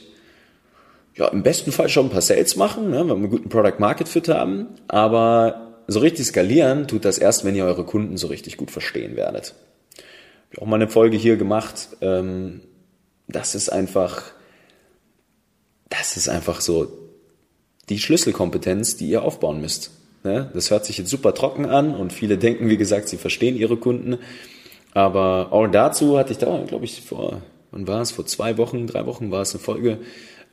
ja, 1.16 1.28
im 1.28 1.42
besten 1.42 1.72
Fall 1.72 1.88
schon 1.88 2.06
ein 2.06 2.10
paar 2.10 2.20
Sales 2.20 2.56
machen, 2.56 2.90
ne, 2.90 3.00
wenn 3.00 3.06
wir 3.06 3.14
einen 3.14 3.30
guten 3.30 3.48
Product 3.48 3.78
Market 3.78 4.08
Fit 4.08 4.28
haben. 4.28 4.66
Aber 4.88 5.74
so 5.86 6.00
richtig 6.00 6.26
skalieren 6.26 6.88
tut 6.88 7.04
das 7.04 7.18
erst, 7.18 7.44
wenn 7.44 7.54
ihr 7.54 7.64
eure 7.64 7.84
Kunden 7.84 8.16
so 8.16 8.26
richtig 8.26 8.56
gut 8.56 8.70
verstehen 8.70 9.16
werdet 9.16 9.54
auch 10.60 10.66
mal 10.66 10.76
eine 10.76 10.88
Folge 10.88 11.16
hier 11.16 11.36
gemacht. 11.36 11.88
Ähm, 12.00 12.60
das 13.28 13.54
ist 13.54 13.70
einfach, 13.70 14.22
das 15.88 16.16
ist 16.16 16.28
einfach 16.28 16.60
so 16.60 16.88
die 17.88 17.98
Schlüsselkompetenz, 17.98 18.96
die 18.96 19.08
ihr 19.08 19.22
aufbauen 19.22 19.60
müsst. 19.60 19.90
Ne? 20.24 20.50
Das 20.54 20.70
hört 20.70 20.86
sich 20.86 20.96
jetzt 20.98 21.10
super 21.10 21.34
trocken 21.34 21.66
an 21.66 21.94
und 21.94 22.12
viele 22.12 22.38
denken, 22.38 22.68
wie 22.70 22.78
gesagt, 22.78 23.08
sie 23.08 23.18
verstehen 23.18 23.56
ihre 23.56 23.76
Kunden. 23.76 24.18
Aber 24.94 25.52
auch 25.52 25.66
dazu 25.66 26.18
hatte 26.18 26.32
ich 26.32 26.38
da, 26.38 26.64
glaube 26.66 26.86
ich, 26.86 27.02
vor, 27.02 27.42
wann 27.70 27.86
war 27.86 28.00
es? 28.00 28.10
Vor 28.10 28.24
zwei 28.24 28.56
Wochen, 28.56 28.86
drei 28.86 29.04
Wochen 29.04 29.30
war 29.30 29.42
es 29.42 29.52
eine 29.52 29.62
Folge, 29.62 29.98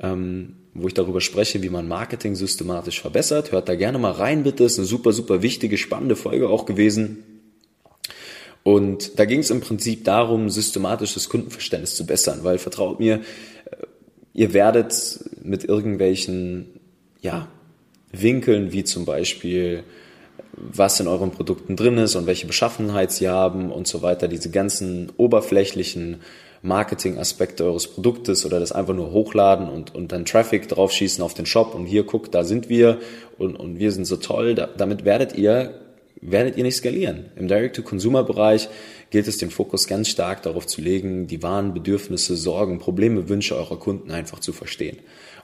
ähm, 0.01 0.57
wo 0.73 0.87
ich 0.87 0.93
darüber 0.93 1.21
spreche, 1.21 1.63
wie 1.63 1.69
man 1.69 1.87
Marketing 1.87 2.35
systematisch 2.35 2.99
verbessert. 2.99 3.53
Hört 3.53 3.69
da 3.69 3.75
gerne 3.75 3.97
mal 3.97 4.11
rein, 4.11 4.43
bitte. 4.43 4.65
Ist 4.65 4.77
eine 4.77 4.87
super, 4.87 5.13
super 5.13 5.41
wichtige, 5.41 5.77
spannende 5.77 6.17
Folge 6.17 6.49
auch 6.49 6.65
gewesen. 6.65 7.23
Und 8.63 9.17
da 9.19 9.25
ging 9.25 9.39
es 9.39 9.51
im 9.51 9.61
Prinzip 9.61 10.03
darum, 10.03 10.49
systematisches 10.49 11.29
Kundenverständnis 11.29 11.95
zu 11.95 12.05
bessern, 12.05 12.39
weil 12.43 12.57
vertraut 12.57 12.99
mir, 12.99 13.15
äh, 13.15 13.75
ihr 14.33 14.53
werdet 14.53 15.19
mit 15.41 15.63
irgendwelchen 15.63 16.79
ja, 17.21 17.47
Winkeln, 18.11 18.71
wie 18.71 18.83
zum 18.83 19.05
Beispiel, 19.05 19.83
was 20.53 20.99
in 20.99 21.07
euren 21.07 21.31
Produkten 21.31 21.75
drin 21.75 21.97
ist 21.97 22.15
und 22.15 22.27
welche 22.27 22.47
Beschaffenheit 22.47 23.11
sie 23.11 23.29
haben 23.29 23.71
und 23.71 23.87
so 23.87 24.01
weiter, 24.01 24.27
diese 24.27 24.51
ganzen 24.51 25.11
oberflächlichen 25.17 26.21
Marketing-Aspekte 26.61 27.63
eures 27.63 27.87
Produktes 27.87 28.45
oder 28.45 28.59
das 28.59 28.71
einfach 28.71 28.93
nur 28.93 29.11
hochladen 29.11 29.69
und, 29.69 29.95
und 29.95 30.11
dann 30.11 30.25
Traffic 30.25 30.67
draufschießen 30.67 31.23
auf 31.23 31.33
den 31.33 31.45
Shop 31.45 31.73
und 31.73 31.85
hier 31.85 32.03
guckt, 32.03 32.35
da 32.35 32.43
sind 32.43 32.69
wir 32.69 32.99
und, 33.39 33.55
und 33.55 33.79
wir 33.79 33.91
sind 33.91 34.05
so 34.05 34.17
toll. 34.17 34.53
Da, 34.53 34.67
damit 34.77 35.03
werdet 35.03 35.35
ihr 35.35 35.73
werdet 36.21 36.55
ihr 36.55 36.63
nicht 36.63 36.77
skalieren. 36.77 37.25
Im 37.35 37.47
Direct-to-Consumer-Bereich 37.47 38.69
gilt 39.09 39.27
es, 39.27 39.37
den 39.37 39.49
Fokus 39.49 39.87
ganz 39.87 40.07
stark 40.07 40.43
darauf 40.43 40.67
zu 40.67 40.81
legen, 40.81 41.27
die 41.27 41.41
wahren 41.41 41.73
Bedürfnisse, 41.73 42.37
Sorgen, 42.37 42.79
Probleme, 42.79 43.27
Wünsche 43.27 43.55
eurer 43.55 43.77
Kunden 43.77 44.11
einfach 44.11 44.39
zu 44.39 44.53
verstehen. 44.53 44.97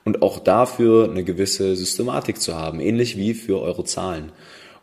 Und 0.06 0.22
auch 0.22 0.40
dafür 0.40 1.10
eine 1.10 1.24
gewisse 1.24 1.76
Systematik 1.76 2.40
zu 2.40 2.56
haben, 2.56 2.80
ähnlich 2.80 3.18
wie 3.18 3.34
für 3.34 3.60
eure 3.62 3.84
Zahlen. 3.84 4.32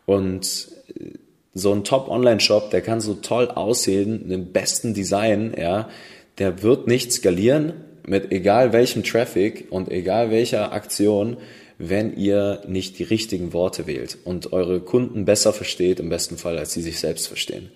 Und 0.05 0.67
äh, 0.99 1.11
so 1.53 1.71
ein 1.71 1.85
Top-Online-Shop, 1.85 2.69
der 2.69 2.81
kann 2.81 2.99
so 2.99 3.13
toll 3.13 3.47
aussehen, 3.47 4.27
den 4.27 4.51
besten 4.51 4.93
Design, 4.93 5.55
ja, 5.57 5.89
der 6.37 6.61
wird 6.61 6.87
nicht 6.87 7.13
skalieren 7.13 7.73
mit 8.05 8.31
egal 8.31 8.73
welchem 8.73 9.03
Traffic 9.03 9.67
und 9.69 9.89
egal 9.89 10.31
welcher 10.31 10.73
Aktion, 10.73 11.37
wenn 11.77 12.15
ihr 12.15 12.61
nicht 12.67 12.99
die 12.99 13.03
richtigen 13.03 13.53
Worte 13.53 13.87
wählt 13.87 14.17
und 14.23 14.53
eure 14.53 14.79
Kunden 14.79 15.25
besser 15.25 15.53
versteht, 15.53 15.99
im 15.99 16.09
besten 16.09 16.37
Fall, 16.37 16.57
als 16.57 16.73
sie 16.73 16.81
sich 16.81 16.99
selbst 16.99 17.27
verstehen. 17.27 17.69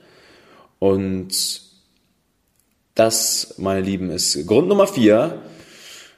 Und 0.79 1.61
das, 2.95 3.55
meine 3.57 3.81
Lieben, 3.81 4.09
ist 4.09 4.47
Grund 4.47 4.67
Nummer 4.67 4.87
vier. 4.87 5.41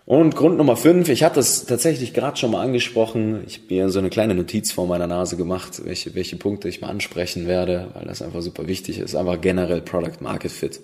Und 0.05 0.35
Grund 0.35 0.57
Nummer 0.57 0.75
fünf, 0.75 1.09
ich 1.09 1.23
hatte 1.23 1.39
es 1.39 1.65
tatsächlich 1.65 2.13
gerade 2.13 2.37
schon 2.37 2.51
mal 2.51 2.61
angesprochen. 2.61 3.43
Ich 3.47 3.57
habe 3.57 3.73
mir 3.73 3.89
so 3.89 3.99
eine 3.99 4.09
kleine 4.09 4.35
Notiz 4.35 4.71
vor 4.71 4.87
meiner 4.87 5.07
Nase 5.07 5.37
gemacht, 5.37 5.85
welche, 5.85 6.15
welche 6.15 6.35
Punkte 6.35 6.67
ich 6.67 6.81
mal 6.81 6.89
ansprechen 6.89 7.47
werde, 7.47 7.91
weil 7.93 8.05
das 8.05 8.21
einfach 8.21 8.41
super 8.41 8.67
wichtig 8.67 8.99
ist. 8.99 9.15
Einfach 9.15 9.39
generell 9.39 9.81
Product 9.81 10.19
Market 10.19 10.51
Fit. 10.51 10.81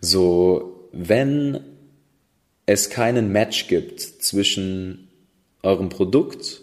So, 0.00 0.88
wenn 0.92 1.60
es 2.66 2.90
keinen 2.90 3.30
Match 3.32 3.68
gibt 3.68 4.00
zwischen 4.00 5.07
eurem 5.62 5.88
Produkt 5.88 6.62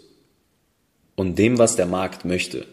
und 1.14 1.38
dem, 1.38 1.58
was 1.58 1.76
der 1.76 1.86
Markt 1.86 2.24
möchte, 2.24 2.66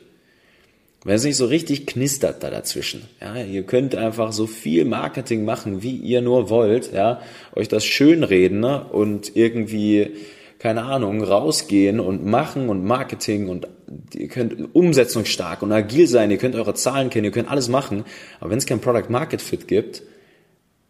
wenn 1.05 1.15
es 1.15 1.23
nicht 1.23 1.37
so 1.37 1.45
richtig 1.45 1.85
knistert 1.85 2.43
da 2.43 2.49
dazwischen. 2.49 3.03
Ja, 3.19 3.35
ihr 3.35 3.63
könnt 3.63 3.95
einfach 3.95 4.31
so 4.31 4.47
viel 4.47 4.85
Marketing 4.85 5.43
machen, 5.43 5.83
wie 5.83 5.95
ihr 5.95 6.21
nur 6.21 6.49
wollt, 6.49 6.93
ja, 6.93 7.21
euch 7.55 7.67
das 7.67 7.85
schönreden 7.85 8.61
ne? 8.61 8.85
und 8.85 9.35
irgendwie, 9.35 10.11
keine 10.59 10.83
Ahnung, 10.83 11.21
rausgehen 11.21 11.99
und 11.99 12.25
machen 12.25 12.69
und 12.69 12.85
Marketing 12.85 13.49
und 13.49 13.67
ihr 14.13 14.29
könnt 14.29 14.73
umsetzungsstark 14.73 15.61
und 15.61 15.73
agil 15.73 16.07
sein, 16.07 16.31
ihr 16.31 16.37
könnt 16.37 16.55
eure 16.55 16.73
Zahlen 16.73 17.09
kennen, 17.09 17.25
ihr 17.25 17.31
könnt 17.31 17.51
alles 17.51 17.67
machen, 17.67 18.05
aber 18.39 18.51
wenn 18.51 18.57
es 18.57 18.65
kein 18.65 18.79
Product 18.79 19.09
Market 19.09 19.41
Fit 19.41 19.67
gibt, 19.67 20.03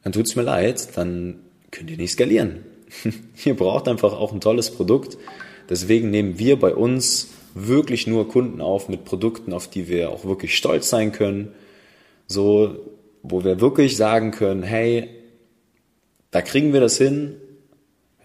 dann 0.03 0.13
tut's 0.13 0.35
mir 0.35 0.43
leid, 0.43 0.89
dann 0.95 1.39
könnt 1.71 1.89
ihr 1.89 1.97
nicht 1.97 2.11
skalieren. 2.11 2.73
ihr 3.45 3.55
braucht 3.55 3.88
einfach 3.88 4.13
auch 4.13 4.33
ein 4.33 4.41
tolles 4.41 4.71
Produkt. 4.71 5.17
Deswegen 5.69 6.09
nehmen 6.09 6.39
wir 6.39 6.59
bei 6.59 6.73
uns 6.75 7.29
wirklich 7.53 8.07
nur 8.07 8.27
Kunden 8.27 8.62
auf 8.62 8.89
mit 8.89 9.05
Produkten, 9.05 9.53
auf 9.53 9.67
die 9.67 9.88
wir 9.88 10.09
auch 10.09 10.25
wirklich 10.25 10.57
stolz 10.57 10.89
sein 10.89 11.12
können. 11.12 11.53
So, 12.27 12.75
wo 13.21 13.43
wir 13.43 13.62
wirklich 13.62 13.95
sagen 13.95 14.31
können, 14.31 14.63
hey, 14.63 15.09
da 16.31 16.41
kriegen 16.41 16.73
wir 16.73 16.81
das 16.81 16.97
hin. 16.97 17.35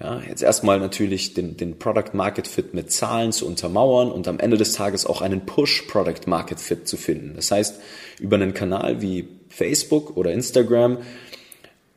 Ja, 0.01 0.23
jetzt 0.29 0.43
erstmal 0.43 0.79
natürlich 0.79 1.35
den, 1.35 1.57
den 1.57 1.79
Product 1.79 2.13
Market 2.15 2.47
Fit 2.47 2.73
mit 2.73 2.93
Zahlen 2.93 3.33
zu 3.33 3.47
untermauern 3.47 4.13
und 4.13 4.29
am 4.29 4.39
Ende 4.39 4.57
des 4.57 4.73
Tages 4.73 5.07
auch 5.07 5.23
einen 5.23 5.45
Push 5.45 5.83
Product 5.83 6.27
Market 6.27 6.61
Fit 6.61 6.87
zu 6.87 6.97
finden. 6.97 7.33
Das 7.35 7.51
heißt, 7.51 7.81
über 8.21 8.37
einen 8.37 8.55
Kanal 8.55 9.03
wie 9.03 9.29
Facebook 9.49 10.17
oder 10.17 10.33
Instagram 10.33 10.99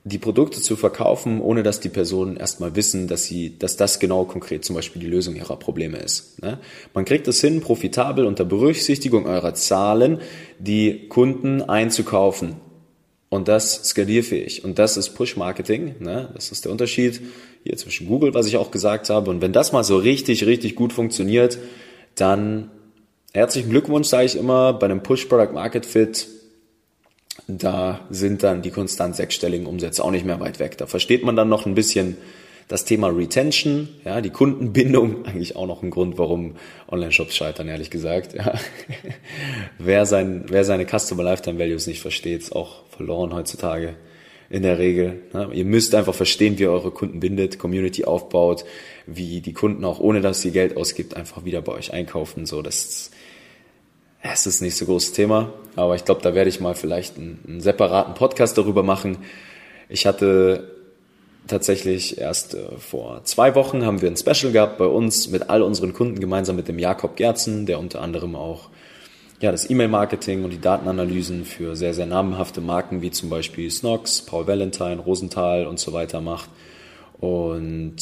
die 0.04 0.18
Produkte 0.18 0.62
zu 0.62 0.76
verkaufen, 0.76 1.42
ohne 1.42 1.62
dass 1.62 1.80
die 1.80 1.90
Personen 1.90 2.36
erstmal 2.36 2.76
wissen, 2.76 3.08
dass 3.08 3.26
sie, 3.26 3.58
dass 3.60 3.78
das 3.78 4.00
genau 4.00 4.26
konkret 4.26 4.66
zum 4.66 4.76
Beispiel 4.76 5.00
die 5.00 5.08
Lösung 5.08 5.36
ihrer 5.36 5.58
Probleme 5.58 5.98
ist. 5.98 6.42
Ne? 6.42 6.58
Man 6.94 7.06
kriegt 7.06 7.28
es 7.28 7.40
hin, 7.40 7.62
profitabel 7.62 8.26
unter 8.26 8.44
Berücksichtigung 8.44 9.28
eurer 9.28 9.54
Zahlen 9.54 10.20
die 10.58 11.08
Kunden 11.08 11.62
einzukaufen. 11.62 12.56
Und 13.30 13.48
das 13.48 13.86
skalierfähig. 13.86 14.66
Und 14.66 14.78
das 14.78 14.98
ist 14.98 15.12
Push-Marketing. 15.12 15.96
Ne? 16.00 16.32
Das 16.34 16.52
ist 16.52 16.66
der 16.66 16.72
Unterschied 16.72 17.22
hier 17.64 17.78
zwischen 17.78 18.08
Google, 18.08 18.34
was 18.34 18.46
ich 18.46 18.58
auch 18.58 18.72
gesagt 18.72 19.10
habe. 19.10 19.30
Und 19.30 19.42
wenn 19.42 19.54
das 19.54 19.72
mal 19.72 19.86
so 19.86 19.96
richtig, 19.96 20.46
richtig 20.46 20.76
gut 20.76 20.92
funktioniert, 20.92 21.58
dann 22.16 22.72
herzlichen 23.32 23.70
Glückwunsch, 23.70 24.10
sage 24.10 24.26
ich 24.26 24.36
immer, 24.36 24.74
bei 24.74 24.88
einem 24.88 25.02
Push-Product-Market-Fit 25.02 26.28
da 27.48 28.02
sind 28.10 28.44
dann 28.44 28.62
die 28.62 28.72
konstant 28.72 29.16
sechsstelligen 29.16 29.66
Umsätze 29.66 30.04
auch 30.04 30.12
nicht 30.12 30.26
mehr 30.26 30.40
weit 30.40 30.60
weg. 30.60 30.78
Da 30.78 30.86
versteht 30.86 31.24
man 31.24 31.36
dann 31.36 31.50
noch 31.50 31.66
ein 31.66 31.76
bisschen 31.76 32.18
das 32.68 32.86
Thema 32.86 33.10
Retention, 33.10 33.90
ja, 34.06 34.22
die 34.22 34.30
Kundenbindung, 34.30 35.26
eigentlich 35.26 35.56
auch 35.56 35.68
noch 35.68 35.84
ein 35.84 35.90
Grund, 35.90 36.18
warum 36.18 36.56
Online-Shops 36.90 37.36
scheitern, 37.36 37.68
ehrlich 37.68 37.90
gesagt. 37.90 38.34
Ja. 38.34 38.54
wer, 39.78 40.06
sein, 40.06 40.46
wer 40.48 40.64
seine 40.64 40.86
Customer 40.86 41.24
Lifetime 41.24 41.60
Values 41.60 41.88
nicht 41.88 42.02
versteht, 42.02 42.42
ist 42.42 42.56
auch 42.56 42.84
verloren 42.90 43.34
heutzutage 43.34 43.96
in 44.50 44.64
der 44.64 44.80
Regel. 44.80 45.22
Ja. 45.34 45.52
Ihr 45.52 45.66
müsst 45.66 45.96
einfach 45.96 46.16
verstehen, 46.16 46.60
wie 46.60 46.64
ihr 46.64 46.72
eure 46.72 46.92
Kunden 46.92 47.20
bindet, 47.20 47.60
Community 47.60 48.06
aufbaut, 48.06 48.64
wie 49.06 49.42
die 49.42 49.54
Kunden 49.54 49.84
auch 49.84 50.00
ohne 50.00 50.22
dass 50.22 50.44
ihr 50.46 50.52
Geld 50.52 50.78
ausgibt, 50.78 51.18
einfach 51.18 51.44
wieder 51.44 51.62
bei 51.62 51.74
euch 51.74 51.94
einkaufen. 51.94 52.46
So, 52.46 52.62
das 52.62 53.12
es 54.22 54.46
ist 54.46 54.62
nicht 54.62 54.76
so 54.76 54.86
großes 54.86 55.14
Thema, 55.14 55.52
aber 55.76 55.96
ich 55.96 56.06
glaube, 56.06 56.22
da 56.22 56.36
werde 56.36 56.50
ich 56.50 56.60
mal 56.60 56.76
vielleicht 56.76 57.18
einen, 57.18 57.40
einen, 57.48 57.62
separaten 57.62 58.14
Podcast 58.14 58.58
darüber 58.58 58.84
machen. 58.84 59.18
Ich 59.90 60.06
hatte 60.06 60.72
tatsächlich 61.48 62.20
erst 62.20 62.54
äh, 62.54 62.78
vor 62.78 63.24
zwei 63.24 63.56
Wochen 63.56 63.86
haben 63.86 64.02
wir 64.02 64.10
ein 64.10 64.18
Special 64.18 64.52
gehabt 64.52 64.78
bei 64.78 64.86
uns 64.86 65.30
mit 65.30 65.50
all 65.50 65.62
unseren 65.62 65.94
Kunden 65.94 66.20
gemeinsam 66.20 66.56
mit 66.56 66.68
dem 66.68 66.80
Jakob 66.80 67.16
Gerzen, 67.16 67.66
der 67.66 67.80
unter 67.80 68.02
anderem 68.02 68.36
auch 68.36 68.70
ja, 69.42 69.52
das 69.52 69.68
E-Mail-Marketing 69.68 70.44
und 70.44 70.52
die 70.52 70.62
Datenanalysen 70.62 71.46
für 71.46 71.76
sehr, 71.76 71.96
sehr 71.96 72.06
namenhafte 72.06 72.62
Marken 72.62 73.02
wie 73.02 73.10
zum 73.10 73.30
Beispiel 73.30 73.72
Snox, 73.72 74.22
Paul 74.22 74.46
Valentine, 74.46 75.00
Rosenthal 75.00 75.66
und 75.66 75.80
so 75.80 75.94
weiter 75.94 76.22
macht. 76.22 76.50
Und 77.20 77.98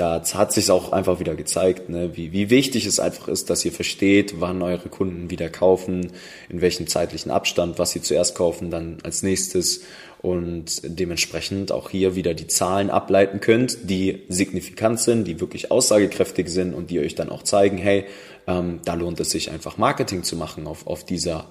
da 0.00 0.22
hat 0.32 0.50
sich 0.50 0.70
auch 0.70 0.92
einfach 0.92 1.20
wieder 1.20 1.34
gezeigt, 1.34 1.90
ne, 1.90 2.16
wie, 2.16 2.32
wie 2.32 2.48
wichtig 2.48 2.86
es 2.86 2.98
einfach 2.98 3.28
ist, 3.28 3.50
dass 3.50 3.62
ihr 3.66 3.72
versteht, 3.72 4.40
wann 4.40 4.62
eure 4.62 4.88
Kunden 4.88 5.28
wieder 5.28 5.50
kaufen, 5.50 6.12
in 6.48 6.62
welchem 6.62 6.86
zeitlichen 6.86 7.30
Abstand, 7.30 7.78
was 7.78 7.90
sie 7.90 8.00
zuerst 8.00 8.34
kaufen, 8.34 8.70
dann 8.70 8.96
als 9.02 9.22
nächstes 9.22 9.82
und 10.22 10.80
dementsprechend 10.84 11.70
auch 11.70 11.90
hier 11.90 12.14
wieder 12.14 12.32
die 12.32 12.46
Zahlen 12.46 12.88
ableiten 12.88 13.40
könnt, 13.40 13.90
die 13.90 14.22
signifikant 14.30 15.00
sind, 15.00 15.24
die 15.24 15.38
wirklich 15.38 15.70
aussagekräftig 15.70 16.48
sind 16.48 16.72
und 16.72 16.88
die 16.90 17.00
euch 17.00 17.14
dann 17.14 17.28
auch 17.28 17.42
zeigen, 17.42 17.76
hey, 17.76 18.06
ähm, 18.46 18.80
da 18.86 18.94
lohnt 18.94 19.20
es 19.20 19.30
sich 19.30 19.50
einfach 19.50 19.76
Marketing 19.76 20.22
zu 20.22 20.34
machen 20.34 20.66
auf, 20.66 20.86
auf 20.86 21.04
dieser 21.04 21.46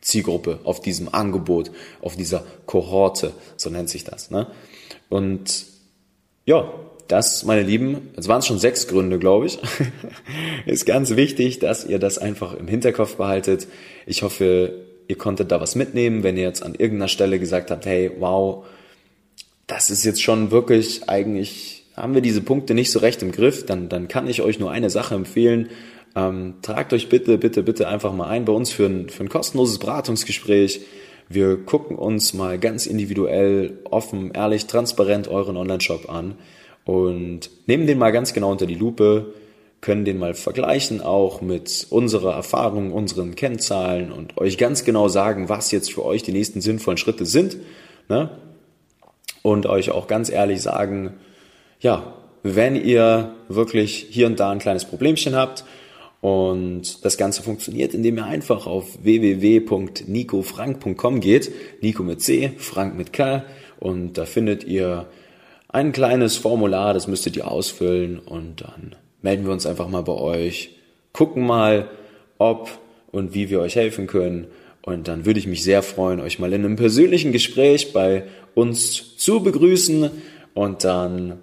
Zielgruppe, 0.00 0.60
auf 0.64 0.80
diesem 0.80 1.12
Angebot, 1.12 1.70
auf 2.00 2.16
dieser 2.16 2.42
Kohorte, 2.64 3.34
so 3.58 3.68
nennt 3.68 3.90
sich 3.90 4.04
das. 4.04 4.30
Ne? 4.30 4.46
Und 5.10 5.66
ja, 6.46 6.72
das, 7.08 7.44
meine 7.44 7.62
Lieben, 7.62 8.10
jetzt 8.16 8.28
waren 8.28 8.40
es 8.40 8.46
schon 8.46 8.58
sechs 8.58 8.88
Gründe, 8.88 9.18
glaube 9.18 9.46
ich, 9.46 9.58
ist 10.66 10.86
ganz 10.86 11.14
wichtig, 11.16 11.58
dass 11.58 11.86
ihr 11.86 11.98
das 11.98 12.18
einfach 12.18 12.54
im 12.54 12.68
Hinterkopf 12.68 13.16
behaltet. 13.16 13.68
Ich 14.06 14.22
hoffe, 14.22 14.72
ihr 15.08 15.18
konntet 15.18 15.52
da 15.52 15.60
was 15.60 15.74
mitnehmen, 15.74 16.22
wenn 16.22 16.36
ihr 16.36 16.42
jetzt 16.42 16.62
an 16.62 16.74
irgendeiner 16.74 17.08
Stelle 17.08 17.38
gesagt 17.38 17.70
habt, 17.70 17.86
hey, 17.86 18.10
wow, 18.18 18.64
das 19.66 19.90
ist 19.90 20.04
jetzt 20.04 20.22
schon 20.22 20.50
wirklich 20.50 21.08
eigentlich, 21.08 21.84
haben 21.96 22.14
wir 22.14 22.22
diese 22.22 22.40
Punkte 22.40 22.74
nicht 22.74 22.90
so 22.90 22.98
recht 22.98 23.22
im 23.22 23.32
Griff, 23.32 23.66
dann, 23.66 23.88
dann 23.88 24.08
kann 24.08 24.28
ich 24.28 24.42
euch 24.42 24.58
nur 24.58 24.70
eine 24.70 24.90
Sache 24.90 25.14
empfehlen. 25.14 25.70
Ähm, 26.14 26.54
tragt 26.62 26.92
euch 26.92 27.08
bitte, 27.08 27.38
bitte, 27.38 27.62
bitte 27.62 27.88
einfach 27.88 28.12
mal 28.12 28.28
ein 28.28 28.44
bei 28.46 28.52
uns 28.52 28.70
für 28.70 28.86
ein, 28.86 29.10
für 29.10 29.22
ein 29.22 29.28
kostenloses 29.28 29.78
Beratungsgespräch. 29.78 30.80
Wir 31.28 31.56
gucken 31.56 31.96
uns 31.96 32.34
mal 32.34 32.58
ganz 32.58 32.86
individuell, 32.86 33.78
offen, 33.84 34.30
ehrlich, 34.32 34.66
transparent 34.66 35.28
euren 35.28 35.56
Online-Shop 35.56 36.08
an 36.08 36.36
und 36.86 37.50
nehmen 37.66 37.86
den 37.86 37.98
mal 37.98 38.12
ganz 38.12 38.32
genau 38.32 38.50
unter 38.52 38.64
die 38.64 38.76
Lupe, 38.76 39.34
können 39.82 40.06
den 40.06 40.18
mal 40.18 40.32
vergleichen 40.34 41.02
auch 41.02 41.42
mit 41.42 41.88
unserer 41.90 42.32
Erfahrung, 42.32 42.92
unseren 42.92 43.34
Kennzahlen 43.34 44.12
und 44.12 44.38
euch 44.38 44.56
ganz 44.56 44.84
genau 44.84 45.08
sagen, 45.08 45.48
was 45.48 45.72
jetzt 45.72 45.92
für 45.92 46.04
euch 46.04 46.22
die 46.22 46.30
nächsten 46.32 46.60
sinnvollen 46.60 46.96
Schritte 46.96 47.26
sind. 47.26 47.56
Ne? 48.08 48.30
Und 49.42 49.66
euch 49.66 49.90
auch 49.90 50.06
ganz 50.06 50.30
ehrlich 50.30 50.62
sagen, 50.62 51.14
ja, 51.80 52.14
wenn 52.42 52.76
ihr 52.76 53.34
wirklich 53.48 54.06
hier 54.08 54.28
und 54.28 54.40
da 54.40 54.50
ein 54.50 54.60
kleines 54.60 54.84
Problemchen 54.84 55.34
habt 55.34 55.64
und 56.20 57.04
das 57.04 57.16
Ganze 57.16 57.42
funktioniert, 57.42 57.94
indem 57.94 58.18
ihr 58.18 58.26
einfach 58.26 58.68
auf 58.68 59.02
www.nicofrank.com 59.02 61.20
geht, 61.20 61.50
Nico 61.82 62.04
mit 62.04 62.22
C, 62.22 62.52
Frank 62.58 62.96
mit 62.96 63.12
K 63.12 63.44
und 63.80 64.18
da 64.18 64.24
findet 64.24 64.62
ihr 64.64 65.08
ein 65.76 65.92
kleines 65.92 66.38
Formular, 66.38 66.94
das 66.94 67.06
müsstet 67.06 67.36
ihr 67.36 67.50
ausfüllen 67.50 68.18
und 68.18 68.62
dann 68.62 68.96
melden 69.20 69.44
wir 69.44 69.52
uns 69.52 69.66
einfach 69.66 69.88
mal 69.88 70.00
bei 70.00 70.14
euch, 70.14 70.70
gucken 71.12 71.44
mal, 71.44 71.90
ob 72.38 72.70
und 73.12 73.34
wie 73.34 73.50
wir 73.50 73.60
euch 73.60 73.76
helfen 73.76 74.06
können. 74.06 74.46
Und 74.80 75.06
dann 75.06 75.26
würde 75.26 75.38
ich 75.38 75.46
mich 75.46 75.62
sehr 75.62 75.82
freuen, 75.82 76.20
euch 76.20 76.38
mal 76.38 76.54
in 76.54 76.64
einem 76.64 76.76
persönlichen 76.76 77.30
Gespräch 77.30 77.92
bei 77.92 78.22
uns 78.54 79.18
zu 79.18 79.42
begrüßen. 79.42 80.10
Und 80.54 80.84
dann, 80.84 81.40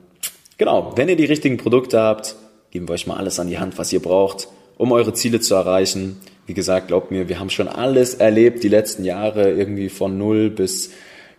genau, 0.57 0.93
wenn 0.95 1.09
ihr 1.09 1.15
die 1.15 1.25
richtigen 1.25 1.57
Produkte 1.57 2.01
habt, 2.01 2.35
geben 2.71 2.87
wir 2.87 2.93
euch 2.93 3.05
mal 3.05 3.17
alles 3.17 3.39
an 3.39 3.49
die 3.49 3.59
Hand, 3.59 3.77
was 3.77 3.93
ihr 3.93 4.01
braucht, 4.01 4.47
um 4.79 4.91
eure 4.93 5.13
Ziele 5.13 5.41
zu 5.41 5.53
erreichen. 5.53 6.17
Wie 6.47 6.55
gesagt, 6.55 6.87
glaubt 6.87 7.11
mir, 7.11 7.29
wir 7.29 7.39
haben 7.39 7.51
schon 7.51 7.67
alles 7.67 8.15
erlebt 8.15 8.63
die 8.63 8.69
letzten 8.69 9.05
Jahre, 9.05 9.51
irgendwie 9.51 9.89
von 9.89 10.17
null 10.17 10.49
bis 10.49 10.89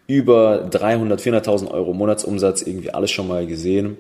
über 0.07 0.59
300, 0.71 1.21
400.000 1.21 1.71
Euro 1.71 1.93
Monatsumsatz 1.93 2.63
irgendwie 2.63 2.91
alles 2.91 3.11
schon 3.11 3.29
mal 3.29 3.47
gesehen. 3.47 3.97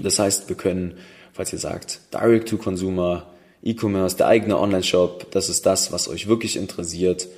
Das 0.00 0.18
heißt, 0.18 0.48
wir 0.48 0.56
können, 0.56 0.98
falls 1.32 1.52
ihr 1.52 1.58
sagt, 1.58 2.00
Direct-to-Consumer, 2.12 3.26
E-Commerce, 3.62 4.16
der 4.16 4.28
eigene 4.28 4.58
Online-Shop, 4.58 5.30
das 5.32 5.48
ist 5.48 5.66
das, 5.66 5.90
was 5.90 6.08
euch 6.08 6.28
wirklich 6.28 6.56
interessiert, 6.56 7.28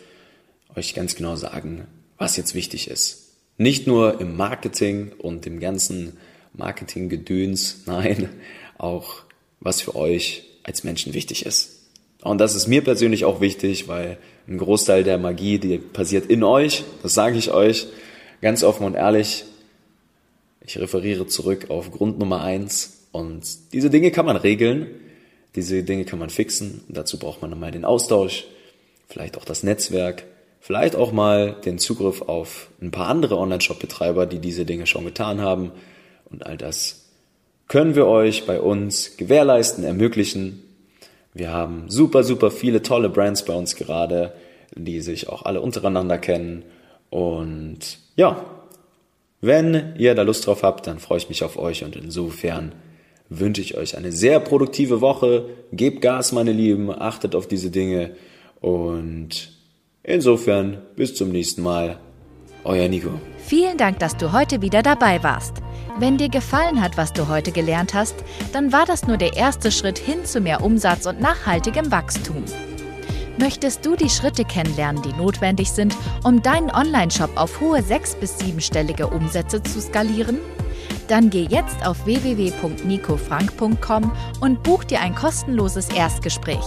euch 0.77 0.95
ganz 0.95 1.15
genau 1.17 1.37
sagen, 1.37 1.87
was 2.19 2.37
jetzt 2.37 2.55
wichtig 2.55 2.91
ist. 2.91 3.33
Nicht 3.57 3.87
nur 3.87 4.21
im 4.21 4.37
Marketing 4.37 5.13
und 5.19 5.47
dem 5.47 5.61
ganzen 5.61 6.19
Marketing-Gedöns, 6.53 7.83
nein, 7.87 8.29
auch 8.77 9.23
was 9.61 9.81
für 9.81 9.97
euch 9.97 10.45
als 10.63 10.85
Menschen 10.85 11.15
wichtig 11.15 11.47
ist. 11.47 11.80
Und 12.23 12.39
das 12.39 12.55
ist 12.55 12.67
mir 12.67 12.83
persönlich 12.83 13.25
auch 13.25 13.41
wichtig, 13.41 13.89
weil 13.89 14.19
ein 14.47 14.59
Großteil 14.59 15.05
der 15.05 15.19
Magie, 15.19 15.59
die 15.59 15.79
passiert 15.79 16.27
in 16.27 16.43
euch, 16.43 16.85
das 17.03 17.15
sage 17.15 17.39
ich 17.39 17.53
euch 17.53 17.87
ganz 18.43 18.63
offen 18.63 18.85
und 18.85 18.95
ehrlich. 18.95 19.45
Ich 20.65 20.79
referiere 20.79 21.27
zurück 21.27 21.71
auf 21.71 21.91
Grund 21.91 22.19
Nummer 22.19 22.43
eins 22.43 23.07
und 23.13 23.43
diese 23.73 23.91
Dinge 23.91 24.11
kann 24.11 24.27
man 24.27 24.37
regeln, 24.37 24.89
diese 25.55 25.83
Dinge 25.83 26.05
kann 26.05 26.19
man 26.19 26.31
fixen 26.31 26.83
und 26.89 26.97
dazu 26.97 27.19
braucht 27.19 27.43
man 27.43 27.53
einmal 27.53 27.73
den 27.73 27.85
Austausch, 27.85 28.45
vielleicht 29.09 29.37
auch 29.37 29.45
das 29.45 29.63
Netzwerk, 29.63 30.25
vielleicht 30.61 30.95
auch 30.95 31.13
mal 31.13 31.57
den 31.65 31.79
Zugriff 31.79 32.23
auf 32.23 32.69
ein 32.81 32.91
paar 32.91 33.09
andere 33.09 33.39
Online-Shop-Betreiber, 33.39 34.27
die 34.27 34.39
diese 34.39 34.65
Dinge 34.65 34.87
schon 34.87 35.05
getan 35.05 35.41
haben. 35.41 35.73
Und 36.31 36.47
all 36.47 36.57
das 36.57 37.07
können 37.67 37.95
wir 37.95 38.07
euch 38.07 38.47
bei 38.47 38.61
uns 38.61 39.17
gewährleisten, 39.17 39.85
ermöglichen. 39.85 40.63
Wir 41.35 41.51
haben 41.53 41.85
super, 41.89 42.25
super 42.25 42.51
viele 42.51 42.83
tolle 42.83 43.09
Brands 43.09 43.45
bei 43.45 43.55
uns 43.55 43.77
gerade, 43.77 44.33
die 44.75 45.01
sich 45.01 45.29
auch 45.29 45.45
alle 45.45 45.61
untereinander 45.61 46.19
kennen. 46.19 46.65
Und 47.09 47.99
ja, 48.17 48.45
wenn 49.41 49.95
ihr 49.97 50.15
da 50.15 50.23
Lust 50.23 50.47
drauf 50.47 50.63
habt, 50.63 50.87
dann 50.87 50.99
freue 50.99 51.19
ich 51.19 51.29
mich 51.29 51.45
auf 51.45 51.59
euch 51.59 51.85
und 51.85 51.97
insofern 51.97 52.73
wünsche 53.29 53.63
ich 53.63 53.77
euch 53.77 53.97
eine 53.97 54.13
sehr 54.13 54.41
produktive 54.41 55.01
Woche. 55.01 55.47
Gebt 55.73 56.03
Gas, 56.03 56.33
meine 56.33 56.53
Lieben, 56.53 56.91
achtet 56.91 57.35
auf 57.35 57.47
diese 57.47 57.71
Dinge 57.71 58.17
und 58.61 59.53
insofern 60.03 60.83
bis 60.97 61.15
zum 61.15 61.31
nächsten 61.31 61.63
Mal. 61.63 61.99
Euer 62.63 62.89
Nico. 62.89 63.09
Vielen 63.39 63.79
Dank, 63.79 64.01
dass 64.01 64.19
du 64.19 64.33
heute 64.33 64.61
wieder 64.61 64.83
dabei 64.83 65.23
warst. 65.23 65.63
Wenn 65.99 66.17
dir 66.17 66.29
gefallen 66.29 66.81
hat, 66.81 66.97
was 66.97 67.13
du 67.13 67.29
heute 67.29 67.53
gelernt 67.53 67.95
hast, 67.95 68.15
dann 68.53 68.73
war 68.73 68.87
das 68.87 69.07
nur 69.07 69.17
der 69.17 69.37
erste 69.37 69.71
Schritt 69.71 69.99
hin 69.99 70.25
zu 70.25 70.41
mehr 70.41 70.63
Umsatz 70.63 71.07
und 71.07 71.21
nachhaltigem 71.21 71.91
Wachstum. 71.91 72.45
Möchtest 73.39 73.87
du 73.87 73.97
die 73.97 74.11
Schritte 74.11 74.45
kennenlernen, 74.45 75.03
die 75.03 75.13
notwendig 75.13 75.71
sind, 75.71 75.97
um 76.25 76.43
deinen 76.43 76.71
Online-Shop 76.71 77.31
auf 77.37 77.61
hohe 77.61 77.83
sechs- 77.83 78.15
bis 78.15 78.39
siebenstellige 78.39 79.09
Umsätze 79.09 79.63
zu 79.63 79.81
skalieren? 79.81 80.39
Dann 81.09 81.31
geh 81.31 81.47
jetzt 81.49 81.87
auf 81.87 82.05
www.nicofrank.com 82.05 84.13
und 84.41 84.63
buch 84.63 84.85
dir 84.85 85.01
ein 85.01 85.15
kostenloses 85.15 85.89
Erstgespräch. 85.89 86.67